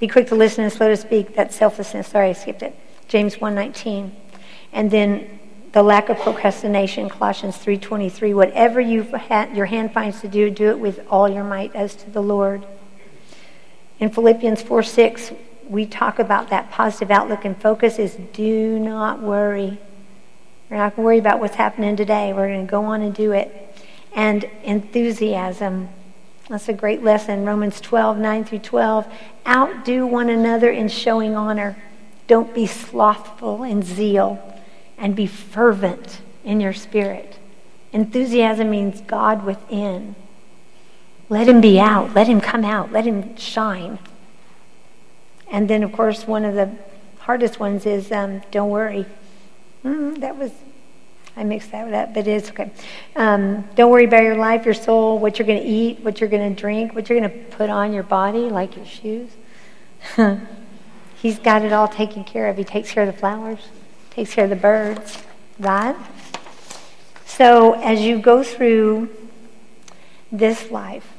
Be 0.00 0.06
quick 0.06 0.26
to 0.26 0.34
listen 0.34 0.64
and 0.64 0.72
slow 0.72 0.88
to 0.88 0.98
speak. 0.98 1.34
That's 1.34 1.56
selflessness. 1.56 2.08
Sorry, 2.08 2.28
I 2.28 2.32
skipped 2.34 2.62
it. 2.62 2.76
James 3.08 3.36
1.19. 3.36 4.10
And 4.74 4.90
then 4.90 5.38
the 5.72 5.82
lack 5.82 6.08
of 6.08 6.18
procrastination 6.18 7.08
colossians 7.08 7.56
3.23 7.56 8.34
whatever 8.34 8.80
you 8.80 9.06
your 9.54 9.66
hand 9.66 9.92
finds 9.92 10.20
to 10.20 10.28
do 10.28 10.50
do 10.50 10.70
it 10.70 10.78
with 10.78 11.04
all 11.10 11.28
your 11.28 11.44
might 11.44 11.74
as 11.74 11.94
to 11.94 12.10
the 12.10 12.22
lord. 12.22 12.64
In 13.98 14.10
philippians 14.10 14.62
4.6 14.62 15.36
we 15.68 15.86
talk 15.86 16.18
about 16.18 16.50
that 16.50 16.70
positive 16.70 17.10
outlook 17.10 17.44
and 17.44 17.56
focus 17.56 17.98
is 17.98 18.16
do 18.32 18.78
not 18.78 19.22
worry. 19.22 19.78
We're 20.68 20.76
not 20.76 20.96
going 20.96 21.02
to 21.04 21.06
worry 21.06 21.18
about 21.18 21.40
what's 21.40 21.54
happening 21.54 21.96
today. 21.96 22.32
We're 22.32 22.48
going 22.48 22.66
to 22.66 22.70
go 22.70 22.84
on 22.84 23.02
and 23.02 23.14
do 23.14 23.32
it. 23.32 23.74
And 24.14 24.44
enthusiasm. 24.64 25.88
That's 26.48 26.68
a 26.68 26.74
great 26.74 27.02
lesson. 27.02 27.46
Romans 27.46 27.80
12 27.80 28.18
9 28.18 28.44
through 28.44 28.58
12 28.58 29.06
outdo 29.46 30.06
one 30.06 30.28
another 30.28 30.70
in 30.70 30.88
showing 30.88 31.34
honor. 31.34 31.82
Don't 32.26 32.54
be 32.54 32.66
slothful 32.66 33.62
in 33.62 33.82
zeal 33.82 34.51
and 34.98 35.16
be 35.16 35.26
fervent 35.26 36.20
in 36.44 36.60
your 36.60 36.72
spirit. 36.72 37.36
Enthusiasm 37.92 38.70
means 38.70 39.00
God 39.02 39.44
within. 39.44 40.14
Let 41.28 41.48
him 41.48 41.60
be 41.60 41.78
out. 41.78 42.14
Let 42.14 42.26
him 42.26 42.40
come 42.40 42.64
out. 42.64 42.92
Let 42.92 43.04
him 43.04 43.36
shine. 43.36 43.98
And 45.50 45.68
then, 45.68 45.82
of 45.82 45.92
course, 45.92 46.26
one 46.26 46.44
of 46.44 46.54
the 46.54 46.70
hardest 47.20 47.60
ones 47.60 47.84
is 47.84 48.10
um, 48.10 48.42
don't 48.50 48.70
worry. 48.70 49.04
Mm, 49.84 50.20
that 50.20 50.36
was, 50.36 50.52
I 51.36 51.44
mixed 51.44 51.70
that 51.72 51.92
up, 51.92 52.14
but 52.14 52.26
it's 52.26 52.50
okay. 52.50 52.70
Um, 53.14 53.68
don't 53.74 53.90
worry 53.90 54.04
about 54.04 54.22
your 54.22 54.36
life, 54.36 54.64
your 54.64 54.74
soul, 54.74 55.18
what 55.18 55.38
you're 55.38 55.46
going 55.46 55.62
to 55.62 55.68
eat, 55.68 56.00
what 56.00 56.20
you're 56.20 56.30
going 56.30 56.54
to 56.54 56.60
drink, 56.60 56.94
what 56.94 57.08
you're 57.08 57.20
going 57.20 57.30
to 57.30 57.56
put 57.56 57.68
on 57.68 57.92
your 57.92 58.02
body, 58.02 58.48
like 58.48 58.76
your 58.76 58.86
shoes. 58.86 59.30
He's 61.16 61.38
got 61.38 61.62
it 61.62 61.72
all 61.72 61.88
taken 61.88 62.24
care 62.24 62.48
of. 62.48 62.56
He 62.56 62.64
takes 62.64 62.90
care 62.90 63.04
of 63.06 63.12
the 63.12 63.18
flowers 63.18 63.60
takes 64.12 64.34
care 64.34 64.44
of 64.44 64.50
the 64.50 64.56
birds, 64.56 65.18
right? 65.58 65.96
So 67.24 67.72
as 67.72 68.02
you 68.02 68.18
go 68.18 68.42
through 68.42 69.08
this 70.30 70.70
life, 70.70 71.14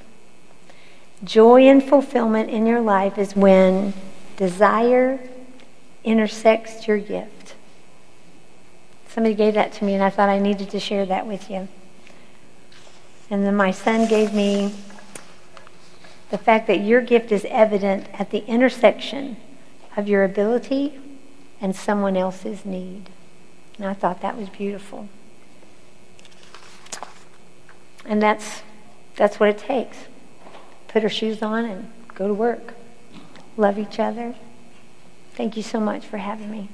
joy 1.24 1.64
and 1.64 1.84
fulfillment 1.84 2.52
in 2.52 2.68
your 2.68 2.82
life 2.82 3.18
is 3.18 3.36
when 3.36 3.94
desire 4.38 5.20
intersects 6.04 6.88
your 6.88 7.00
gift. 7.00 7.56
Somebody 9.08 9.34
gave 9.34 9.56
that 9.56 9.74
to 9.74 9.86
me, 9.86 9.96
and 9.96 10.04
I 10.04 10.12
thought 10.12 10.30
I 10.30 10.38
needed 10.38 10.70
to 10.70 10.80
share 10.80 11.06
that 11.08 11.26
with 11.26 11.50
you. 11.50 11.68
And 13.32 13.44
then 13.44 13.56
my 13.56 13.72
son 13.72 14.08
gave 14.08 14.34
me 14.34 14.74
the 16.30 16.38
fact 16.38 16.68
that 16.68 16.82
your 16.82 17.02
gift 17.02 17.32
is 17.32 17.46
evident 17.50 18.08
at 18.20 18.30
the 18.30 18.46
intersection 18.46 19.38
of 19.98 20.08
your 20.08 20.24
ability 20.24 21.00
and 21.64 21.74
someone 21.74 22.18
else's 22.18 22.66
need. 22.66 23.10
And 23.78 23.88
I 23.88 23.94
thought 23.94 24.22
that 24.22 24.38
was 24.38 24.50
beautiful. 24.50 25.08
And 28.06 28.22
that's, 28.22 28.62
that's 29.16 29.40
what 29.40 29.48
it 29.48 29.58
takes. 29.58 29.98
Put 30.90 31.04
our 31.04 31.10
shoes 31.10 31.42
on 31.42 31.64
and 31.64 31.92
go 32.14 32.28
to 32.28 32.34
work. 32.34 32.74
Love 33.56 33.80
each 33.80 33.98
other. 33.98 34.36
Thank 35.36 35.56
you 35.56 35.64
so 35.64 35.80
much 35.80 36.06
for 36.06 36.18
having 36.18 36.52
me. 36.52 36.68